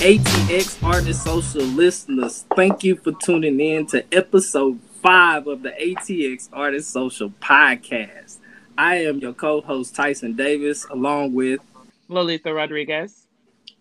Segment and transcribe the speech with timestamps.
[0.00, 6.48] ATX Artist Social listeners, thank you for tuning in to episode five of the ATX
[6.54, 8.38] Artist Social podcast.
[8.78, 11.60] I am your co host, Tyson Davis, along with
[12.08, 13.26] Lolita Rodriguez,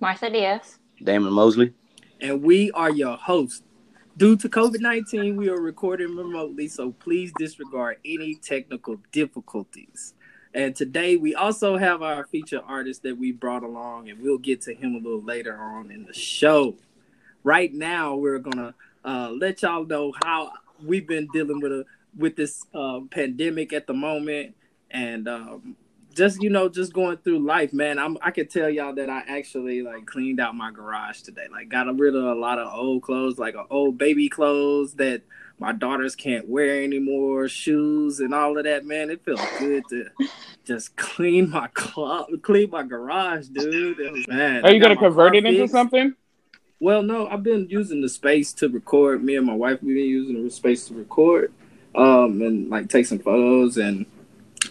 [0.02, 1.74] Martha Diaz, Damon Mosley,
[2.20, 3.64] and we are your hosts.
[4.18, 10.16] Due to COVID 19, we are recording remotely, so please disregard any technical difficulties.
[10.54, 14.62] And today we also have our feature artist that we brought along, and we'll get
[14.62, 16.76] to him a little later on in the show.
[17.44, 18.74] Right now, we're gonna
[19.06, 20.52] uh, let y'all know how
[20.84, 21.86] we've been dealing with a
[22.18, 24.56] with this uh, pandemic at the moment,
[24.90, 25.76] and um,
[26.16, 28.00] just you know, just going through life, man.
[28.00, 31.46] I'm I can tell y'all that I actually like cleaned out my garage today.
[31.52, 35.22] Like got rid of a lot of old clothes, like old baby clothes that
[35.60, 39.10] my daughters can't wear anymore, shoes and all of that, man.
[39.10, 40.08] It feels good to
[40.66, 44.00] just clean my club, clean my garage, dude.
[44.00, 45.74] It was, man, Are you gonna convert it into fixed.
[45.74, 46.16] something?
[46.80, 49.22] Well, no, I've been using the space to record.
[49.22, 51.52] Me and my wife, we've been using the space to record,
[51.94, 54.06] um, and like take some photos, and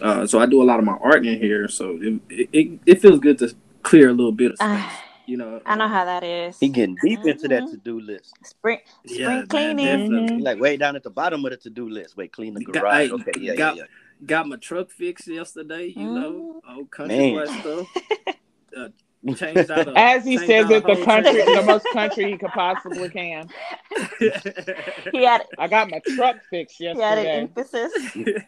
[0.01, 1.67] uh, so I do a lot of my art in here.
[1.67, 2.19] So it
[2.51, 5.61] it, it feels good to clear a little bit of space, Ah, you know.
[5.65, 6.57] I know how that is.
[6.59, 7.71] he getting deep into that Mhm.
[7.71, 8.33] to do list.
[8.43, 9.85] Spring, Yeah, spring man, cleaning.
[9.85, 10.35] definitely.
[10.37, 12.17] He like way down at the bottom of the to do list.
[12.17, 13.07] Wait, clean the Got- garage.
[13.07, 13.83] hey, okay, yeah, got- yeah,
[14.25, 17.47] Got my truck fixed yesterday, you know, old country Man.
[17.61, 17.87] stuff.
[18.77, 18.91] Uh, changed out
[19.27, 21.59] a, As he says out it, the country, tank.
[21.59, 23.49] the most country he could possibly can.
[25.11, 27.39] he had I got my truck fixed he had an yesterday.
[27.39, 27.93] emphasis.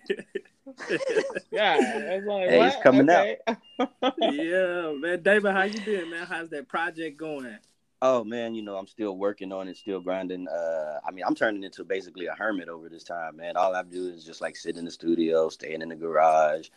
[1.51, 3.37] Yeah, it's like, Hey, he's coming okay.
[4.21, 5.21] yeah, man.
[5.21, 6.25] David, how you doing, man?
[6.25, 7.57] How's that project going?
[8.01, 10.47] Oh man, you know I'm still working on it, still grinding.
[10.47, 13.57] Uh, I mean I'm turning into basically a hermit over this time, man.
[13.57, 16.69] All I do is just like sit in the studio, staying in the garage,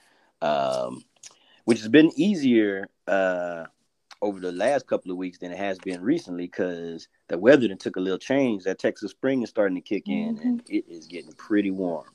[0.43, 1.03] um,
[1.65, 3.65] which has been easier uh,
[4.25, 7.77] over the last couple of weeks than it has been recently because the weather then
[7.77, 8.65] took a little change.
[8.65, 10.75] That Texas spring is starting to kick in, and mm-hmm.
[10.75, 12.07] it is getting pretty warm.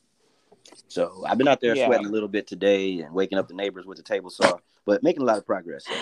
[0.88, 1.86] So I've been out there Yeah.
[1.86, 5.04] sweating a little bit today and waking up the neighbors with the table saw, but
[5.04, 5.86] making a lot of progress.
[5.86, 5.94] So.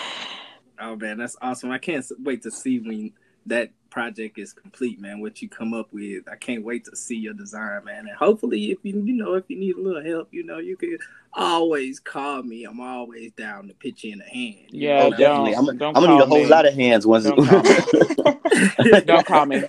[0.80, 1.70] Oh man, that's awesome!
[1.70, 3.12] I can't wait to see when
[3.48, 5.20] that project is complete, man.
[5.20, 8.06] What you come up with, I can't wait to see your design, man.
[8.06, 10.76] And hopefully, if you you know if you need a little help, you know you
[10.76, 10.98] can
[11.32, 12.64] always call me.
[12.64, 14.66] I'm always down to pitch in a hand.
[14.70, 15.52] Yeah, Oh, definitely.
[15.52, 16.46] don't- I'm, don't I'm gonna need a whole me.
[16.46, 17.24] lot of hands once.
[17.24, 17.62] Don't call
[19.06, 19.62] Don't call me.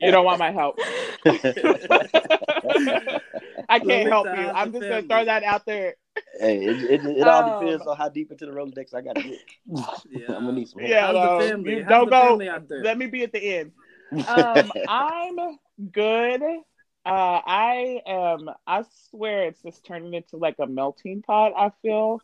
[0.00, 0.78] You don't want my help.
[3.68, 4.32] I can't help you.
[4.48, 5.94] I'm just gonna throw that out there.
[6.40, 7.60] hey, it, it, it all Oh.
[7.64, 9.38] depends on how deep into the Rolodex I got to get.
[10.10, 10.26] Yeah.
[10.36, 10.90] I'm gonna need some help.
[10.90, 11.70] Yeah, How's no, the family?
[11.76, 12.82] you How's don't go- out there?
[12.82, 13.72] Let me be at the end.
[14.28, 15.36] Um, I'm
[15.90, 16.42] good.
[16.42, 18.50] Uh, I am.
[18.66, 21.52] I swear, it's just turning into like a melting pot.
[21.56, 22.20] I feel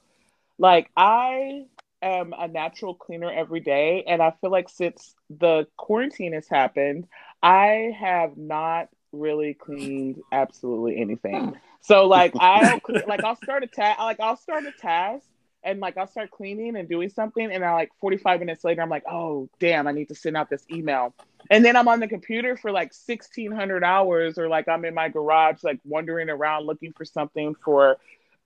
[0.59, 1.65] like I
[2.03, 7.07] am a natural cleaner every day, and I feel like since the quarantine has happened,
[7.43, 11.57] I have not really cleaned absolutely anything.
[11.81, 15.27] So like I'll like I'll start a task like I'll start a task
[15.65, 18.89] and like I'll start cleaning and doing something and I like 45 minutes later I'm
[18.89, 21.15] like oh damn I need to send out this email
[21.51, 25.09] and then I'm on the computer for like 1600 hours or like I'm in my
[25.09, 27.99] garage like wandering around looking for something for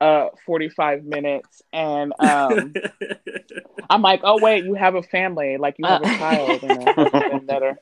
[0.02, 2.76] uh 45 minutes and um
[3.90, 5.56] I'm like oh wait you have a family.
[5.58, 6.18] Like you have a Uh.
[6.18, 7.78] child and a husband that are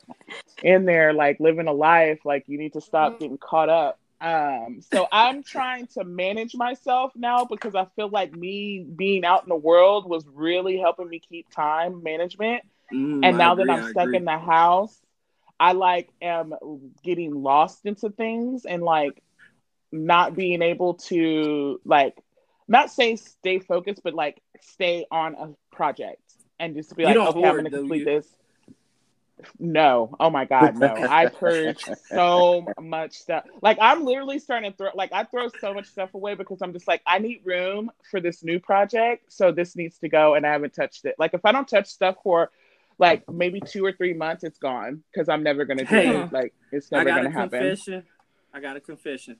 [0.63, 2.21] in there like living a life.
[2.25, 3.99] Like you need to stop getting caught up.
[4.21, 9.43] Um so i'm trying to manage myself now because i feel like me being out
[9.45, 12.63] in the world was really helping me keep time management.
[12.93, 14.21] Mm, and now agree, that I i'm stuck agree.
[14.21, 15.01] in the house
[15.61, 16.55] i like am
[17.03, 19.23] getting lost into things and like
[19.93, 22.17] not being able to like
[22.69, 26.23] not say stay focused but like stay on a project
[26.61, 28.05] and just be You like don't okay i'm hoard, gonna do complete you?
[28.05, 28.27] this
[29.59, 30.15] no.
[30.21, 30.97] Oh my God, no.
[31.09, 33.45] I purge so much stuff.
[33.63, 36.73] Like I'm literally starting to throw like I throw so much stuff away because I'm
[36.73, 39.33] just like, I need room for this new project.
[39.33, 41.15] So this needs to go and I haven't touched it.
[41.19, 42.51] Like if I don't touch stuff for
[42.99, 45.03] like maybe two or three months, it's gone.
[45.13, 46.09] Because I'm never gonna do Hey.
[46.11, 46.33] it.
[46.33, 47.61] Like it's never gonna a happen.
[47.61, 48.05] confession.
[48.53, 49.37] I got a confession.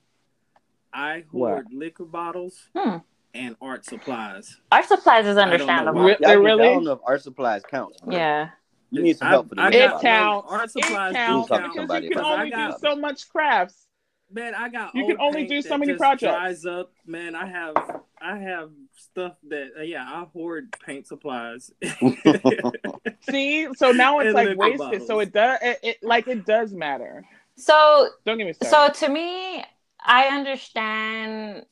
[0.93, 1.49] I What?
[1.51, 2.97] hoard liquor bottles Hmm.
[3.33, 4.59] and art supplies.
[4.71, 6.01] Art supplies is understandable.
[6.01, 6.07] why.
[6.07, 6.67] Re- Yeah, I, really?
[6.67, 7.95] I don't know if art supplies count.
[8.09, 8.49] Yeah.
[8.89, 10.51] You need some I- help for I the It got- counts.
[10.51, 11.61] art supplies do counts count.
[11.63, 13.87] because Somebody, you can because I only do so much crafts.
[14.33, 14.95] Man, I got.
[14.95, 16.21] You can only do so many projects.
[16.33, 17.35] Dries up, man.
[17.35, 17.75] I have,
[18.21, 21.69] I have stuff that, uh, yeah, I hoard paint supplies.
[23.29, 25.05] See, so now it's And like liquor wasted.
[25.07, 25.59] So it does.
[25.61, 27.25] It, it like it does matter.
[27.57, 28.95] So Don't get me started.
[28.97, 29.63] so to me,
[30.11, 31.65] I understand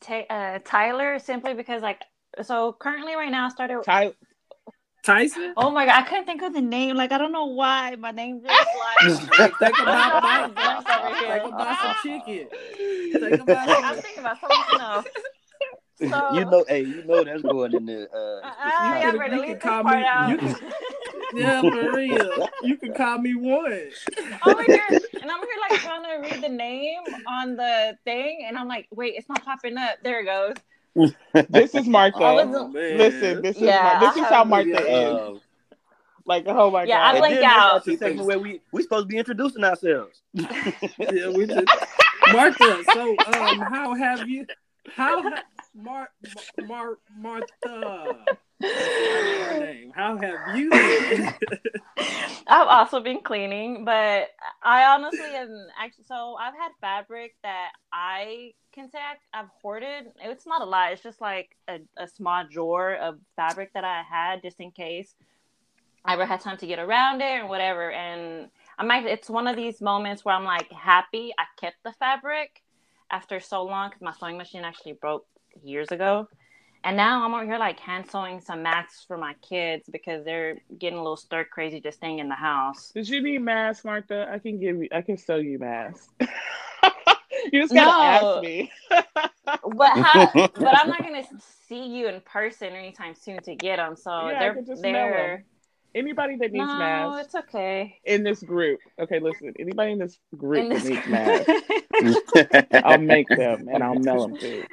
[0.00, 2.02] Ta- uh, Tyler simply because like
[2.42, 4.12] so currently right now I started Ty-
[5.02, 5.54] Tyson.
[5.56, 6.96] Oh my god, I couldn't think of the name.
[6.96, 8.68] Like I don't know why my name just
[9.38, 10.84] like Think about I'm bite.
[10.84, 11.40] blank over here.
[11.40, 12.48] Think about some chicken.
[13.28, 15.06] Think about I'm thinking about something else.
[16.00, 18.08] So, you know, hey, you know that's going in the.
[18.14, 20.30] Uh, Uh, You yeah, can- you can call me- out.
[20.30, 20.56] you can-
[21.34, 22.48] Yeah, for real.
[22.62, 23.82] You can call me one.
[24.46, 28.56] my here, and I'm here like trying to read the name on the thing, and
[28.56, 29.96] I'm like, wait, it's not popping up.
[30.02, 30.54] There it goes.
[31.50, 32.18] This is Martha.
[32.20, 32.70] Oh.
[32.72, 35.40] Listen, this is Yeah, Mar- this I is how Martha is.
[36.24, 37.14] Like, oh my Yeah, I god.
[37.14, 37.88] and blanked then that's out.
[37.88, 40.22] our segment where we we supposed to be introducing ourselves.
[40.34, 41.66] Yeah, we just
[42.32, 42.84] Martha.
[42.92, 44.46] So, um, how have you?
[44.94, 45.42] How ha-
[45.74, 46.08] Mar
[46.66, 48.24] Mar Martha?
[48.60, 49.92] That's her name.
[49.94, 50.70] How have you?
[50.70, 51.34] been?
[52.46, 54.28] I've also been cleaning, but
[54.62, 56.04] I honestly am actually.
[56.04, 60.06] So I've had fabric that I can say I- I've hoarded.
[60.22, 60.92] It's not a lot.
[60.92, 65.14] It's just like a, a small drawer of fabric that I had just in case
[66.04, 67.90] I ever had time to get around it or whatever.
[67.90, 71.92] And I'm actually, it's one of these moments where I'm like happy I kept the
[71.92, 72.62] fabric
[73.10, 75.26] after so long because my sewing machine actually broke
[75.62, 76.28] years ago.
[76.88, 80.56] And now I'm over here like hand sewing some masks for my kids because they're
[80.78, 82.92] getting a little stir crazy just staying in the house.
[82.94, 84.26] Did you need masks, Martha?
[84.32, 84.88] I can give you.
[84.90, 86.08] I can sew you masks.
[87.52, 88.36] you just gotta No.
[88.36, 88.72] ask me.
[89.76, 91.24] But how, but I'm not gonna
[91.68, 93.94] see you in person anytime soon to get them.
[93.94, 95.44] So Yeah, I they're could just mail they're
[95.94, 97.98] Anybody that needs no, masks it's okay.
[98.04, 98.78] in this group.
[99.00, 99.52] Okay, listen.
[99.58, 104.28] Anybody in this group In that this- needs masks, I'll make them and I'll mail
[104.28, 104.64] them too.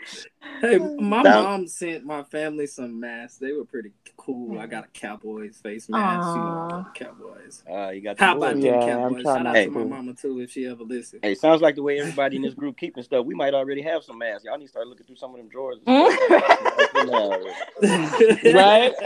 [0.62, 3.38] Hey, my Now- mom sent my family some masks.
[3.38, 4.57] They were pretty cool.
[4.59, 6.27] I got a Cowboys face mask.
[6.36, 6.68] You know, Aw.
[6.69, 7.63] I love Cowboys.
[7.69, 8.63] Uh, you got How the about boys.
[8.63, 9.24] them Yeah, I'm Cowboys?
[9.24, 9.65] trying Shout out to.
[9.65, 11.21] to my mama too if she ever listens.
[11.24, 13.25] Hey, sounds like the way everybody in this group keeping stuff.
[13.25, 14.45] We might already have some masks.
[14.45, 15.77] Y'all need to start looking through some of them drawers.
[18.53, 18.94] Right?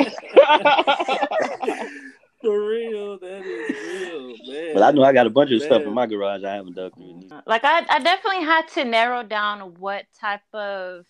[2.42, 4.74] For real, that is real, man.
[4.74, 6.94] but I know I got a bunch of stuff in my garage I haven't dug
[6.96, 7.28] through.
[7.46, 11.06] like I, I definitely had to narrow down what type of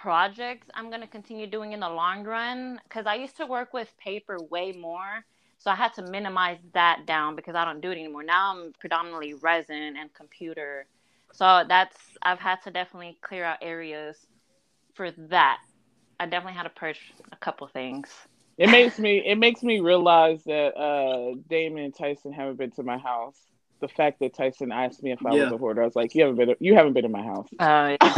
[0.00, 3.72] projects I'm going to continue doing in the long run because I used to work
[3.72, 5.24] with paper way more.
[5.58, 8.22] So I had to minimize that down because I don't do it anymore.
[8.22, 10.86] Now I'm predominantly resin and computer.
[11.32, 14.26] So that's I've had to definitely clear out areas
[14.94, 15.58] for that.
[16.20, 18.08] I definitely had to purge a couple things.
[18.56, 22.82] It makes me it makes me realize that uh Damon and Tyson haven't been to
[22.82, 23.38] my house.
[23.80, 25.44] The fact that Tyson asked me if I Yeah.
[25.44, 26.54] was a hoarder, I was like, "You haven't been.
[26.58, 27.96] You haven't been in my house." Uh,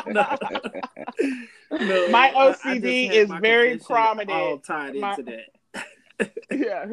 [1.70, 4.30] No, My I- I just OCD is my very prominent.
[4.30, 5.50] All tied My- into that.
[6.50, 6.86] yeah,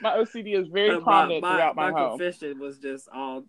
[0.00, 2.18] my OCD is very Uh, my- prominent my, throughout my, my home.
[2.18, 3.44] confession was just all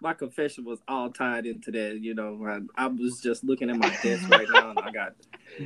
[0.00, 2.38] my confession was all tied into that you know
[2.76, 5.12] I, I was just looking at my desk right now and i got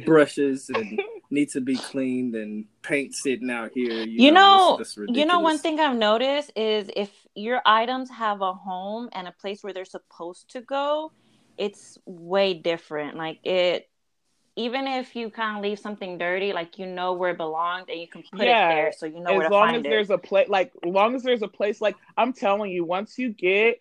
[0.05, 1.01] brushes and
[1.31, 5.25] need to be cleaned and paint sitting out here you, You know, it's just you
[5.27, 9.63] know, one thing I've noticed is if your items have a home and a place
[9.63, 11.13] where they're supposed to go,
[11.57, 13.17] it's way different.
[13.17, 13.89] Like it,
[14.57, 18.01] even if you kind of leave something dirty, like you know where it belonged and
[18.01, 19.87] you can put Yeah, it there, so you know where as to long find as
[19.87, 19.89] it.
[19.89, 23.19] there's a place, like as long as there's a place, like I'm telling you, once
[23.19, 23.79] you get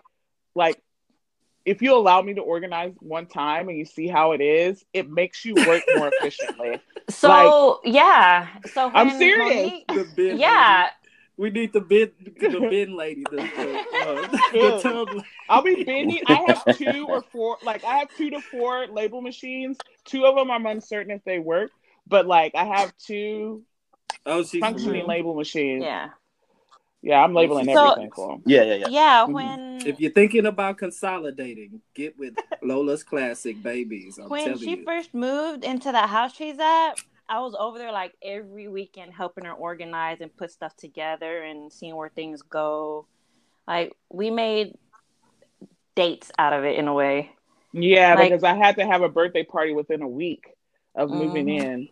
[0.56, 0.82] like.
[1.64, 5.08] If you allow me to organize one time and you see how it is, it
[5.08, 6.82] makes you work more efficiently.
[7.08, 9.70] so yeah, so I'm serious.
[9.70, 10.92] Monique- the bin yeah, lady.
[11.38, 16.24] we need the bin the bin lady the, the, uh, the tub I'll be bending.
[16.26, 19.78] I have two or four, like I have two to four label machines.
[20.06, 21.70] Two of them I'm uncertain if they work,
[22.08, 23.62] but like I have two
[24.26, 25.84] oh she's functioning label machines.
[25.84, 26.10] Yeah,
[27.02, 28.44] yeah, I'm labeling So- everything for them.
[28.46, 28.88] Yeah, yeah, yeah.
[28.90, 29.26] yeah.
[29.28, 29.34] Mhm.
[29.34, 34.70] When if you're thinking about consolidating get with lola's classic babies i'm when telling she
[34.78, 36.94] you first moved into that house she's at,
[37.28, 41.72] I was over there like every weekend helping her organize and put stuff together and
[41.74, 43.08] seeing where things go.
[43.68, 44.76] Like we made
[45.96, 47.32] dates out of it in a way.
[47.74, 50.46] Yeah, Like- because I had to have a birthday party within a week
[50.94, 51.64] of moving Mhm.
[51.64, 51.90] in.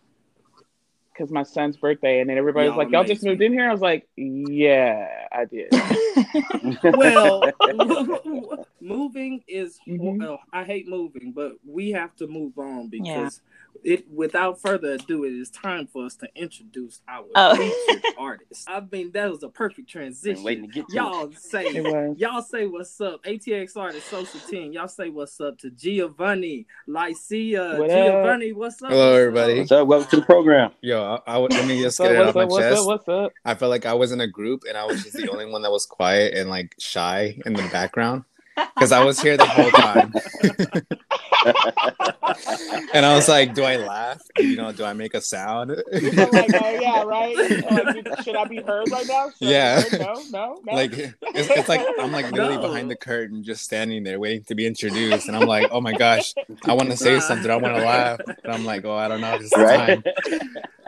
[1.20, 3.68] Because my son's birthday, and then everybody was Y'all like, "Y'all just moved in here."
[3.68, 5.70] I was like, "Yeah, I did."
[6.96, 7.52] well,
[8.82, 9.78] moving is.
[9.86, 10.20] Mhm.
[10.22, 13.42] Well, I hate moving, but we have to move on because
[13.84, 14.10] it.
[14.12, 17.56] Without further ado, it is time for us to introduce our Oh.
[17.56, 18.68] featured artist.
[18.70, 20.44] I mean, that was a perfect transition.
[20.44, 20.96] waiting to get to.
[20.96, 21.66] Y'all say.
[21.68, 22.18] It was.
[22.18, 24.72] Y'all say what's up, ATX artist social team.
[24.74, 27.96] Y'all say what's up to Giovannie, Licea, What up?
[27.98, 28.54] Giovannie.
[28.54, 28.90] What's up?
[28.92, 29.60] Hello, everybody.
[29.60, 29.88] What's up?
[29.88, 30.72] Welcome to the program.
[30.82, 32.86] Yo, I, I would- let me just get it off my What's chest.
[32.86, 33.08] What's up?
[33.08, 33.32] What's up?
[33.46, 35.62] I felt like I was in a group and I was just the only one
[35.64, 38.24] that was quiet and like shy in the background
[38.76, 40.14] because I was here the whole time.
[42.94, 44.22] and I was like, do I laugh?
[44.38, 45.72] You know, do I make a sound?
[45.72, 47.36] Like, oh yeah, right.
[47.70, 49.30] Oh, like, should I be heard right now?
[49.38, 49.84] Should Yeah.
[49.94, 50.74] No, no, no.
[50.74, 51.16] like it's,
[51.50, 52.62] it's like I'm like literally No.
[52.62, 55.94] behind the curtain, just standing there waiting to be introduced, and I'm like, oh my
[55.94, 56.34] gosh,
[56.66, 59.22] I want to say something, I want to laugh, and I'm like, oh, I don't
[59.22, 59.78] know, this Right?
[59.78, 60.04] time.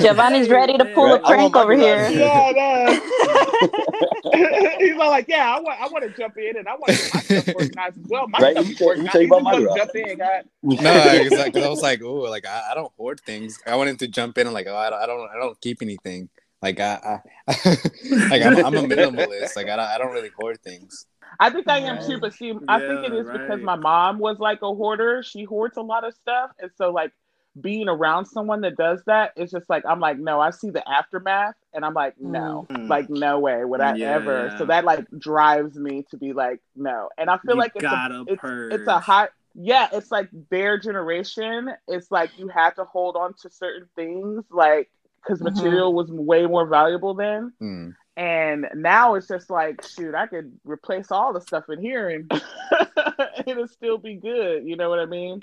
[0.00, 1.14] Giovannie's ready to pull Right.
[1.14, 2.08] a I prank over here.
[2.10, 3.00] yeah, no.
[4.80, 6.96] He's all like, yeah, I want, I want to jump in and I want to
[6.96, 8.26] get my stuff organized as well.
[8.28, 9.14] My Right, stuff you is you organized.
[9.20, 10.42] you You about my jump in, God.
[10.62, 13.58] No, it's like 'cause I was like, oh, like I, I don't hoard things.
[13.66, 15.82] I wanted to jump in and like, oh, I don't, I don't, I don't keep
[15.82, 16.28] anything.
[16.62, 17.52] Like I, I
[18.30, 19.56] like I'm, I'm a minimalist.
[19.56, 21.06] Like I don't, I don't really hoard things.
[21.38, 24.18] I think I am too, but see, I think it Yeah, is because my mom
[24.18, 25.22] was like a hoarder.
[25.22, 27.12] She hoards a lot of stuff, and so like
[27.60, 30.86] being around someone that does that, it's just like I'm like, no, I see the
[30.88, 32.88] aftermath, and I'm like, no, Mm.
[32.88, 34.48] like no way would I Yeah, ever.
[34.50, 34.58] yeah.
[34.58, 37.84] So that like drives me to be like, no, and I feel You like it's
[37.84, 38.42] a, it's,
[38.74, 39.30] it's a hot.
[39.54, 41.70] Yeah, it's like their generation.
[41.86, 44.90] It's like you had to hold on to certain things, like
[45.22, 45.44] because Mhm.
[45.44, 47.52] material was way more valuable then.
[47.60, 47.90] Hmm.
[48.16, 52.30] And now it's just like, shoot, I could replace all the stuff in here and
[53.46, 54.64] it'll still be good.
[54.66, 55.40] You know what I mean?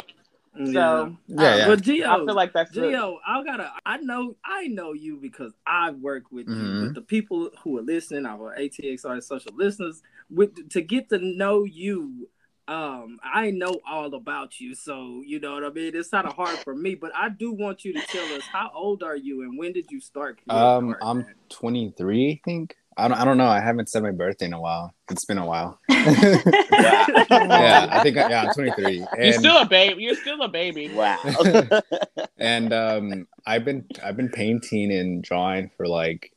[0.56, 0.74] Yeah.
[0.74, 1.68] So Yeah, yeah.
[1.68, 3.72] But Gio, I feel like that's the, Gio, I gotta.
[3.86, 4.36] I know.
[4.44, 6.56] I know you because I work with you.
[6.56, 6.86] Mhm.
[6.88, 11.64] But the people who are listening, our ATXR social listeners, with to get to know
[11.64, 12.30] you,
[12.68, 14.76] um, I know all about you.
[14.76, 15.96] So you know what I mean.
[15.96, 18.72] It's kind of hard for me, but I do want you to tell us how
[18.74, 20.40] old are you and when did you start?
[20.50, 22.76] Um, art, I'm 23, I think.
[23.02, 23.48] I don't, I don't know.
[23.48, 24.94] I haven't said my birthday in a while.
[25.10, 25.80] It's been a while.
[25.90, 25.96] Wow.
[26.70, 28.16] yeah, I think.
[28.16, 29.06] Yeah, I'm 23.
[29.18, 30.04] you're still a baby.
[30.04, 30.90] You're still a baby.
[30.94, 31.20] Wow.
[32.38, 36.32] and um, I've been I've been painting and drawing for like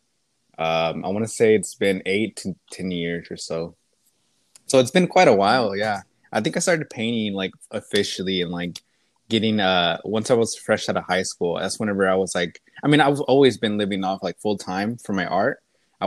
[0.59, 3.77] um, I want to say it's been eight to ten years or so.
[4.67, 5.77] So it's been quite a while.
[5.77, 6.01] Yeah,
[6.33, 8.81] I think I started painting like officially and like
[9.29, 11.59] getting uh once I was fresh out of high school.
[11.59, 14.97] That's whenever I was like, I mean, I've always been living off like full time
[14.97, 15.61] for my art.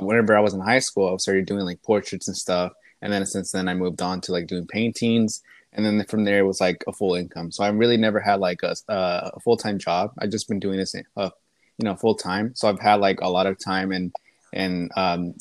[0.04, 3.26] Whenever I was in high school, I started doing like portraits and stuff, and then
[3.26, 5.42] since then I moved on to like doing paintings
[5.78, 7.52] and then from there it was like a full income.
[7.52, 10.12] So I really never had like a, uh, a full time job.
[10.18, 11.30] I've just been doing this, uh,
[11.78, 12.56] you know, full time.
[12.56, 14.12] So I've had like a lot of time and
[14.54, 15.36] and um,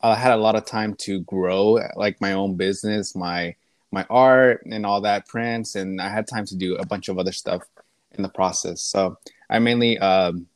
[0.00, 3.56] I had a lot of time to grow like my own business, my
[3.92, 7.18] my art and all that prints, and I had time to do a bunch of
[7.18, 7.62] other stuff
[8.12, 8.80] in the process.
[8.80, 9.18] So
[9.50, 10.46] I mainly, um,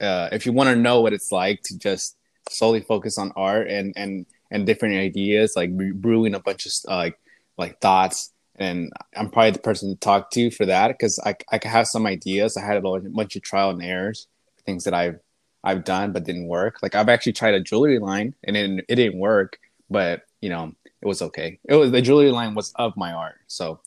[0.00, 2.16] uh, if you want to know what it's like to just
[2.50, 6.96] solely focus on art and and and different ideas, like brewing a bunch of uh,
[6.96, 7.18] like
[7.56, 11.58] like thoughts and I'm probably the person to talk to for that because I I
[11.58, 12.56] can have some ideas.
[12.56, 14.28] I had a bunch of trial and errors,
[14.66, 15.18] things that I've
[15.64, 16.76] I've done but didn't work.
[16.82, 20.72] Like I've actually tried a jewelry line and it it didn't work, but you know
[21.00, 21.58] it was okay.
[21.64, 23.80] It was the jewelry line was of my art, so.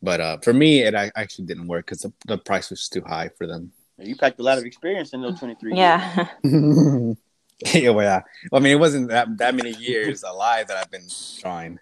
[0.00, 3.02] But uh, for me, it I, actually didn't work because the, the price was too
[3.04, 3.72] high for them.
[3.98, 5.76] you packed a lot of experience in those 23 years.
[5.76, 6.28] yeah.
[7.60, 8.22] yeah, well, yeah.
[8.50, 11.08] Well, I mean, it wasn't that that many years alive that I've been
[11.40, 11.78] drawing.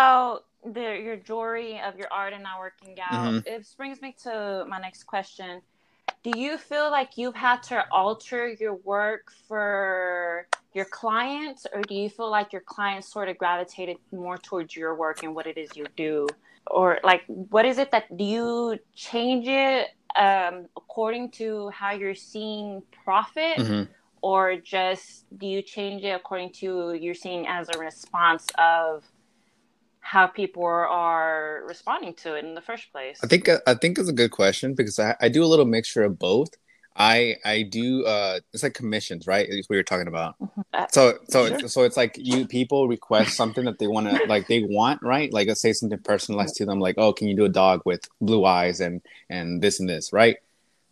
[0.00, 3.12] So the your jewelry of your art and not working out.
[3.24, 3.46] Mhm.
[3.46, 5.62] It brings me to my next question.
[6.22, 11.94] Do you feel like you've had to alter your work for your clients, or do
[11.94, 15.56] you feel like your clients sort of gravitated more towards your work and what it
[15.56, 16.26] is you do?
[16.66, 22.14] Or like, what is it that do you change it um, according to how you're
[22.14, 23.56] seeing profit?
[23.58, 23.88] Mhm.
[24.22, 29.04] Or just do you change it according to you're seeing as a response of
[30.00, 33.20] how people are responding to it in the first place?
[33.22, 36.02] I think I think it's a good question because I, I do a little mixture
[36.02, 36.50] of both.
[36.96, 39.46] I I do uh it's like commissions, right?
[39.48, 40.36] Is what you're talking about.
[40.74, 41.56] Uh, So so sure.
[41.58, 45.00] it's, so it's like you people request something that they want to like they want,
[45.02, 45.32] right?
[45.32, 48.02] Like let's say something personalized to them, like oh, can you do a dog with
[48.20, 50.36] blue eyes and and this and this, right?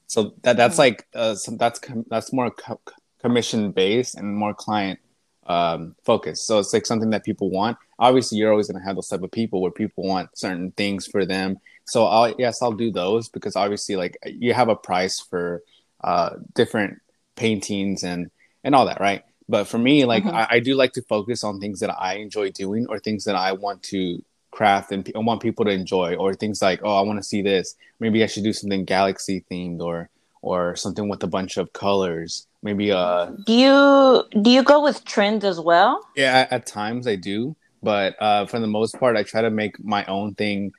[0.06, 0.78] So that that's Mhm.
[0.78, 2.80] like uh some, that's com- that's more co-
[3.20, 4.98] commission based and more client
[5.46, 6.46] um focused.
[6.46, 7.78] So it's like something that people want.
[7.98, 11.06] Obviously, you're always going to have those type of people where people want certain things
[11.06, 11.58] for them.
[11.84, 15.62] So I'll yes, I'll do those because obviously, like you have a price for
[16.04, 16.98] uh different
[17.36, 18.30] paintings and
[18.64, 19.22] and all that, right?
[19.48, 20.34] But for me, like Mhm.
[20.34, 23.34] I, I do like to focus on things that I enjoy doing or things that
[23.34, 27.02] I want to craft and I want people to enjoy or things like oh I
[27.02, 30.08] want to see this maybe I should do something galaxy themed or
[30.42, 35.04] or something with a bunch of colors maybe uh do you do you go with
[35.04, 36.00] trends as well?
[36.16, 39.50] yeah at, at times I do but uh for the most part I try to
[39.50, 40.72] make my own thing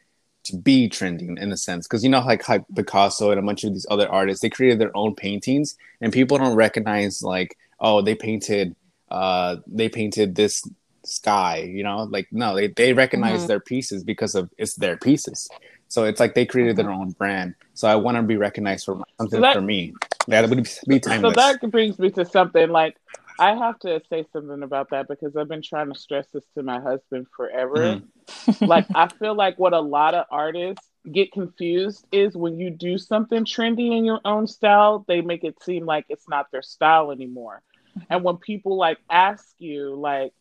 [0.46, 3.64] to be trending in a sense because you know like, like Picasso and a bunch
[3.64, 8.02] of these other artists they created their own paintings and people don't recognize like oh
[8.02, 8.76] they painted
[9.12, 10.64] uh they painted this
[11.04, 13.48] sky you know like no they, they recognize Mhm.
[13.48, 15.50] their pieces because of it's their pieces
[15.92, 17.56] So it's like they created their own brand.
[17.74, 19.94] So I want to be recognized for something So that- for me.
[20.28, 22.96] That would be, be So that brings me to something like
[23.40, 26.62] I have to say something about that because I've been trying to stress this to
[26.62, 28.02] my husband forever.
[28.46, 28.66] Mm-hmm.
[28.66, 33.00] like I feel like what a lot of artists get confused is when you do
[33.00, 37.12] something trendy in your own style, they make it seem like it's not their style
[37.12, 37.64] anymore.
[38.12, 40.34] And when people like ask you like,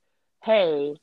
[0.44, 0.96] "Hey,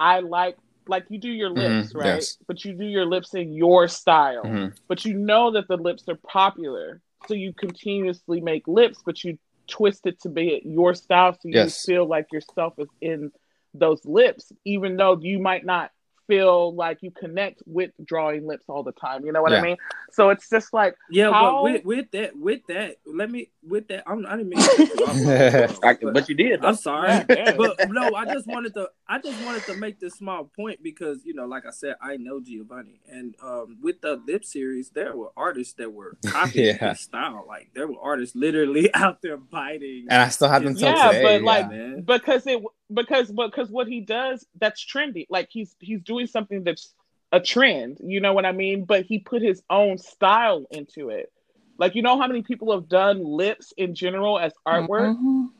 [0.00, 2.16] I like like you do your lips, Mhm, right?
[2.16, 2.38] yes.
[2.46, 4.72] But you do your lips in your style." Mhm.
[4.86, 7.00] but you know that the lips are popular.
[7.26, 11.54] So you continuously make lips, but you twist it to be your style so you
[11.54, 11.84] Yes.
[11.86, 13.32] feel like yourself is in
[13.72, 15.90] those lips, even though you might not
[16.26, 19.24] feel like you connect with drawing lips all the time.
[19.24, 19.76] You know what I mean?
[20.12, 23.88] So it's just like Yeah, How- but with, with that, with that, let me with
[23.88, 24.04] that.
[24.06, 24.60] I'm, I didn't mean.
[24.60, 24.82] To
[25.72, 26.60] you but- but you did.
[26.62, 26.68] though.
[26.68, 28.88] I'm sorry, but no, I just wanted to.
[29.08, 32.16] I just wanted to make this small point because you know, like I said, I
[32.16, 36.90] know Giovannie, and um, with the lip series, there were artists that were copying Yeah.
[36.90, 37.44] his style.
[37.46, 40.06] Like there were artists literally out there biting.
[40.10, 41.22] and I still have them till Yeah, today.
[41.22, 42.02] but, like, man.
[42.02, 45.26] because it because but because what he does that's trendy.
[45.28, 46.94] Like he's he's doing something that's
[47.32, 47.98] a trend.
[48.04, 48.84] You know what I mean?
[48.84, 51.32] But he put his own style into it.
[51.78, 55.50] Like you know how many people have done lips in general as artwork, Mhm.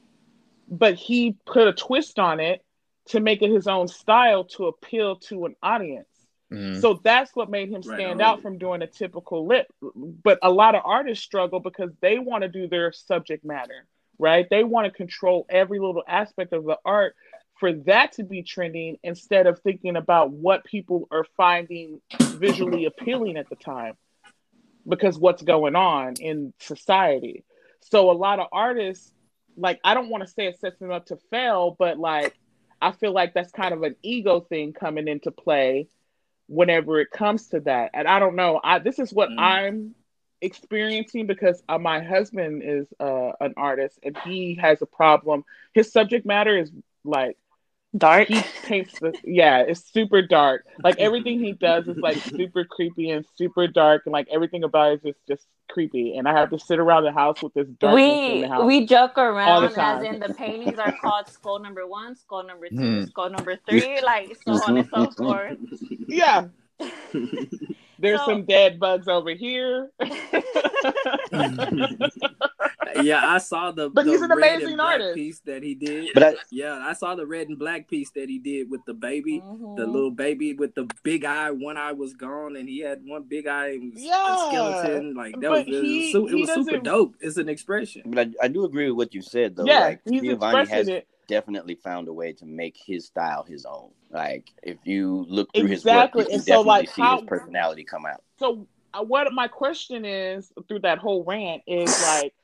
[0.68, 2.64] but he put a twist on it
[3.06, 6.08] to make it his own style to appeal to an audience.
[6.50, 6.80] Mhm.
[6.80, 8.22] So that's what made him stand on.
[8.22, 9.66] out from doing a typical lip.
[9.82, 13.86] But a lot of artists struggle because they want to do their subject matter,
[14.18, 14.46] right?
[14.48, 17.14] They want to control every little aspect of the art
[17.58, 23.36] for that to be trending instead of thinking about what people are finding visually appealing
[23.36, 23.94] at the time
[24.88, 27.44] because what's going on in society.
[27.80, 29.12] So a lot of artists,
[29.56, 32.34] like, I don't want to say it sets them up to fail, but like,
[32.80, 35.88] I feel like that's kind of an ego thing coming into play
[36.48, 37.92] whenever it comes to that.
[37.94, 38.60] And I don't know.
[38.62, 39.38] I this is what Mm.
[39.38, 39.94] I'm
[40.44, 45.44] experiencing because uh, my husband is uh, an artist and he has a problem.
[45.74, 46.70] His subject matter is
[47.04, 47.36] like
[47.96, 48.26] Dark.
[48.28, 50.66] he paints the yeah, it's super dark.
[50.82, 54.92] Like everything he does is like super creepy and super dark, and like everything about
[54.92, 56.16] it is just just creepy.
[56.16, 58.64] And I have to sit around the house with this darkness in we the house.
[58.66, 62.76] we joke around as in the paintings are called skull number one, skull number two,
[62.76, 63.04] Hmm.
[63.04, 65.58] skull number three, like so on and so forth.
[66.08, 66.46] yeah,
[67.98, 69.90] there's So- some dead bugs over here.
[73.02, 73.90] yeah, I saw the.
[73.90, 75.14] But the he's an red amazing artist.
[75.14, 76.10] piece that he did.
[76.14, 78.94] But I, yeah, I saw the red and black piece that he did with the
[78.94, 79.40] baby.
[79.40, 79.76] Mhm.
[79.76, 83.24] the little baby with the big eye, one eye was gone, and he had one
[83.24, 85.14] big eye and Yeah, skeleton.
[85.14, 87.14] Like that but was, it was, it was super dope.
[87.20, 88.02] It's an expression.
[88.06, 89.64] but I, I do agree with what you said though.
[89.64, 91.08] yeah, like he's Giovannie expressing has it.
[91.26, 93.90] Definitely found a way to make his style his own.
[94.10, 97.02] Like if you look through Exactly, his work, you and can so, definitely like, see
[97.02, 98.22] how- his personality come out.
[98.38, 102.34] So, uh, what my question is through that whole rant is like,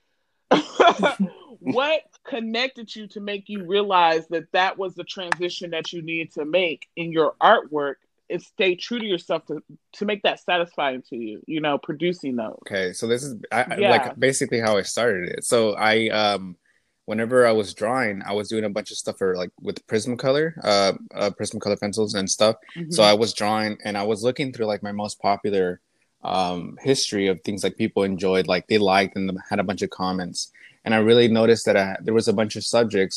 [1.61, 6.33] what connected you to make you realize that that was the transition that you needed
[6.35, 7.95] to make in your artwork?
[8.33, 9.61] and stay true to yourself to
[9.93, 11.43] to make that satisfying to you.
[11.49, 12.57] You know, producing those.
[12.65, 13.91] Okay, so this is I, I- Yeah.
[13.91, 15.45] like basically how I started it.
[15.45, 16.57] So I um
[17.11, 20.47] whenever I was drawing, I was doing a bunch of stuff for like with Prismacolor,
[20.73, 22.57] uh, uh Prismacolor pencils and stuff.
[22.95, 25.69] So I was drawing and I was looking through like my most popular
[26.33, 29.91] um history of things like people enjoyed, like they liked and had a bunch of
[30.03, 30.39] comments.
[30.85, 33.17] And I really noticed that I, there was a bunch of subjects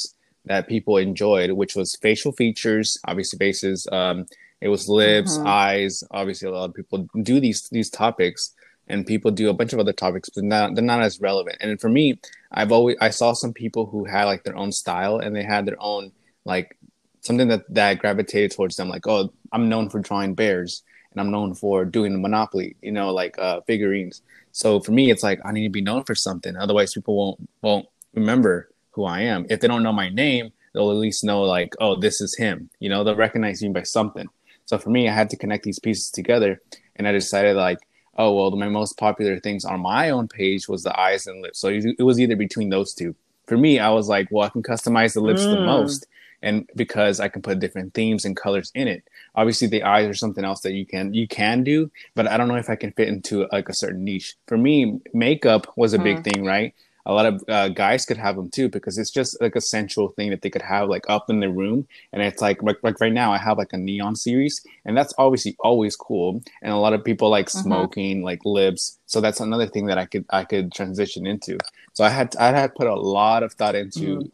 [0.52, 4.18] that people enjoyed, which was facial features, obviously faces, um,
[4.66, 5.46] it was lips, Mhm.
[5.62, 5.94] eyes.
[6.20, 7.00] Obviously, a lot of people
[7.32, 8.42] do these these topics,
[8.88, 11.58] and people do a bunch of other topics, but not, they're not as relevant.
[11.62, 12.20] And for me,
[12.52, 15.66] I've always I saw some people who had like their own style and they had
[15.66, 16.12] their own
[16.46, 16.78] like
[17.22, 18.90] something that that gravitated towards them.
[18.90, 23.14] Like, oh, I'm known for drawing bears, and I'm known for doing Monopoly, you know,
[23.14, 24.22] like uh, figurines.
[24.52, 26.56] So for me, it's like I need to be known for something.
[26.56, 29.46] Otherwise, people won't won't remember who I am.
[29.50, 32.70] If they don't know my name, they'll at least know like, oh, this is him.
[32.80, 34.28] You know, they'll recognize me by something.
[34.66, 36.62] So for me, I had to connect these pieces together,
[36.96, 37.80] and I decided like,
[38.18, 41.60] oh well, my most popular things on my own page was the eyes and lips.
[41.60, 43.16] So it was either between those two.
[43.48, 45.66] For me, I was like, well, I can customize the lips the Mm.
[45.66, 46.08] most,
[46.42, 49.04] and because I can put different themes and colors in it.
[49.36, 52.48] Obviously, the eyes are something else that you can you can do, but I don't
[52.48, 54.36] know if I can fit into like a certain niche.
[54.48, 56.74] For me, makeup was a big thing, right?
[57.06, 60.10] A lot of uh, guys could have them too because it's just like a sensual
[60.10, 63.02] thing that they could have like up in the room, and it's like like, like
[63.02, 66.42] right now I have like a neon series, and that's obviously always cool.
[66.62, 67.62] And a lot of people like Mhm.
[67.64, 71.58] smoking, like lips, so that's another thing that I could I could transition into.
[71.92, 74.30] So I had I had put a lot of thought into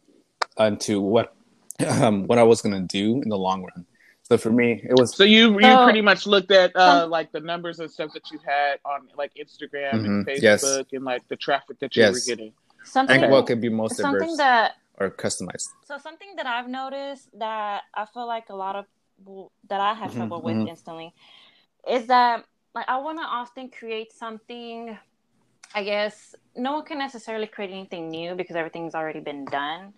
[0.59, 1.33] into what
[1.87, 3.85] um, what I was gonna do in the long run.
[4.29, 7.31] So for me, it was So you you So- pretty much looked at uh, like
[7.31, 10.93] the numbers and stuff that you had on like Instagram and Mhm, Facebook yes.
[10.93, 12.13] and like the traffic that you Yes.
[12.13, 12.53] were getting.
[12.83, 15.69] something and what could be most something diverse that or customized.
[15.83, 18.85] So something that I've noticed that I feel like a lot of
[19.17, 20.69] people that I have Mhm, trouble with mhm.
[20.69, 21.13] instantly
[21.87, 24.97] is that like I want to often create something.
[25.75, 29.93] I guess no one can necessarily create anything new because everything's already been done.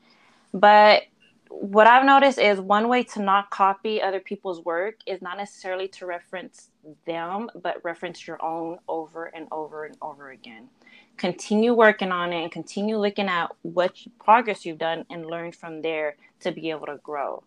[0.54, 1.04] But
[1.52, 5.90] what I've noticed is one way to not copy other people's work is not necessarily
[5.90, 6.70] to reference
[7.06, 10.70] them, but reference your own over and over and over again.
[11.18, 15.82] Continue working on it and continue looking at what progress you've done and learn from
[15.82, 17.44] there to be able to grow.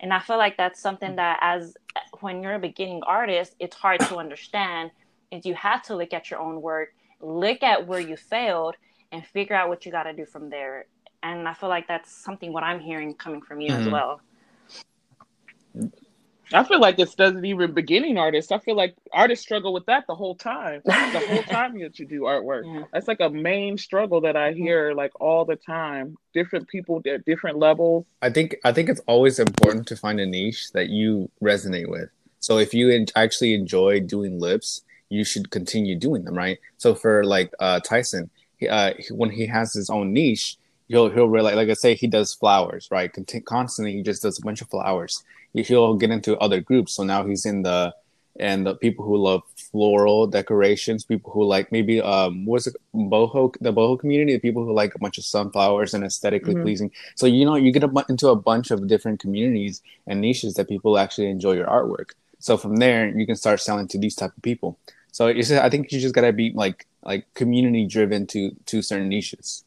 [0.00, 1.76] And i feel like that's something that as
[2.20, 4.92] when you're a beginning artist it's hard to understand
[5.32, 8.76] is you have to look at your own work look at where you failed
[9.10, 10.86] and figure out what you got to do from there
[11.22, 13.92] and i feel like that's something what i'm hearing coming from you as Mhm.
[13.92, 14.20] well
[16.52, 18.50] I feel like this doesn't even beginning artists.
[18.50, 20.80] I feel like artists struggle with that the whole time.
[20.84, 22.62] The whole time that you do artwork.
[22.64, 22.84] Yeah.
[22.92, 26.16] That's like a main struggle that I hear like all the time.
[26.32, 28.06] Different people at different levels.
[28.22, 32.08] I think I think it's always important to find a niche that you resonate with.
[32.40, 36.58] So if you en- actually enjoy doing lips, you should continue doing them, right?
[36.78, 40.56] So for like uh, Tyson, he, uh, he- when he has his own niche,
[40.88, 43.12] he'll he'll realize, like I say, he does flowers, right?
[43.12, 45.22] Conti- constantly, he just does a bunch of flowers.
[45.54, 46.92] He- He'll get into other groups.
[46.94, 47.94] So now he's in the
[48.40, 53.52] and the people who love floral decorations, people who like maybe um what's it boho
[53.60, 56.62] the boho community, the people who like a bunch of sunflowers and esthetically Mhm.
[56.62, 56.90] pleasing.
[57.16, 60.68] So you know you get a into a bunch of different communities and niches that
[60.68, 62.10] people actually enjoy your artwork.
[62.38, 64.78] So from there you can start selling to these type of people.
[65.10, 68.82] So it's just, I think you just gotta be like like community driven to to
[68.82, 69.64] certain niches.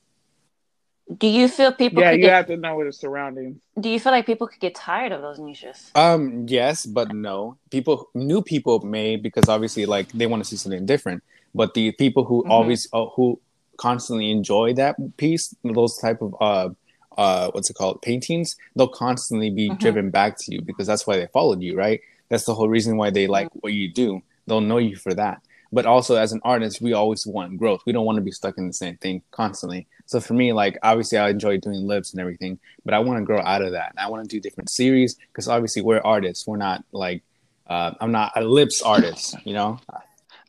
[1.17, 3.58] Do you feel people yeah, could you get, have to know the surroundings.
[3.80, 7.58] do you feel like people could get tired of those niches Um, yes, but no.
[7.69, 11.24] People, new people may because obviously, like they want to see something different.
[11.54, 12.50] But the people who Mhm.
[12.52, 13.39] always, uh, who
[13.78, 16.69] constantly enjoy that piece, those type of uh,
[17.17, 19.80] uh, what's it called, paintings, they'll constantly be Mhm.
[19.80, 22.00] driven back to you because that's why they followed you, right?
[22.30, 24.21] That's the whole reason why they like what you do.
[24.47, 25.41] They'll know you for that.
[25.73, 27.81] But also, as an artist, we always want growth.
[27.86, 29.88] We don't want to be stuck in the same thing constantly.
[30.05, 33.25] So for me, like obviously, I enjoy doing lips and everything, but I want to
[33.25, 33.91] grow out of that.
[33.91, 36.45] And I want to do different series because obviously we're artists.
[36.45, 37.23] We're not like
[37.67, 39.79] uh, I'm not a lips artist, you know.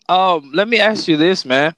[0.09, 1.75] Um, let me ask you this, man.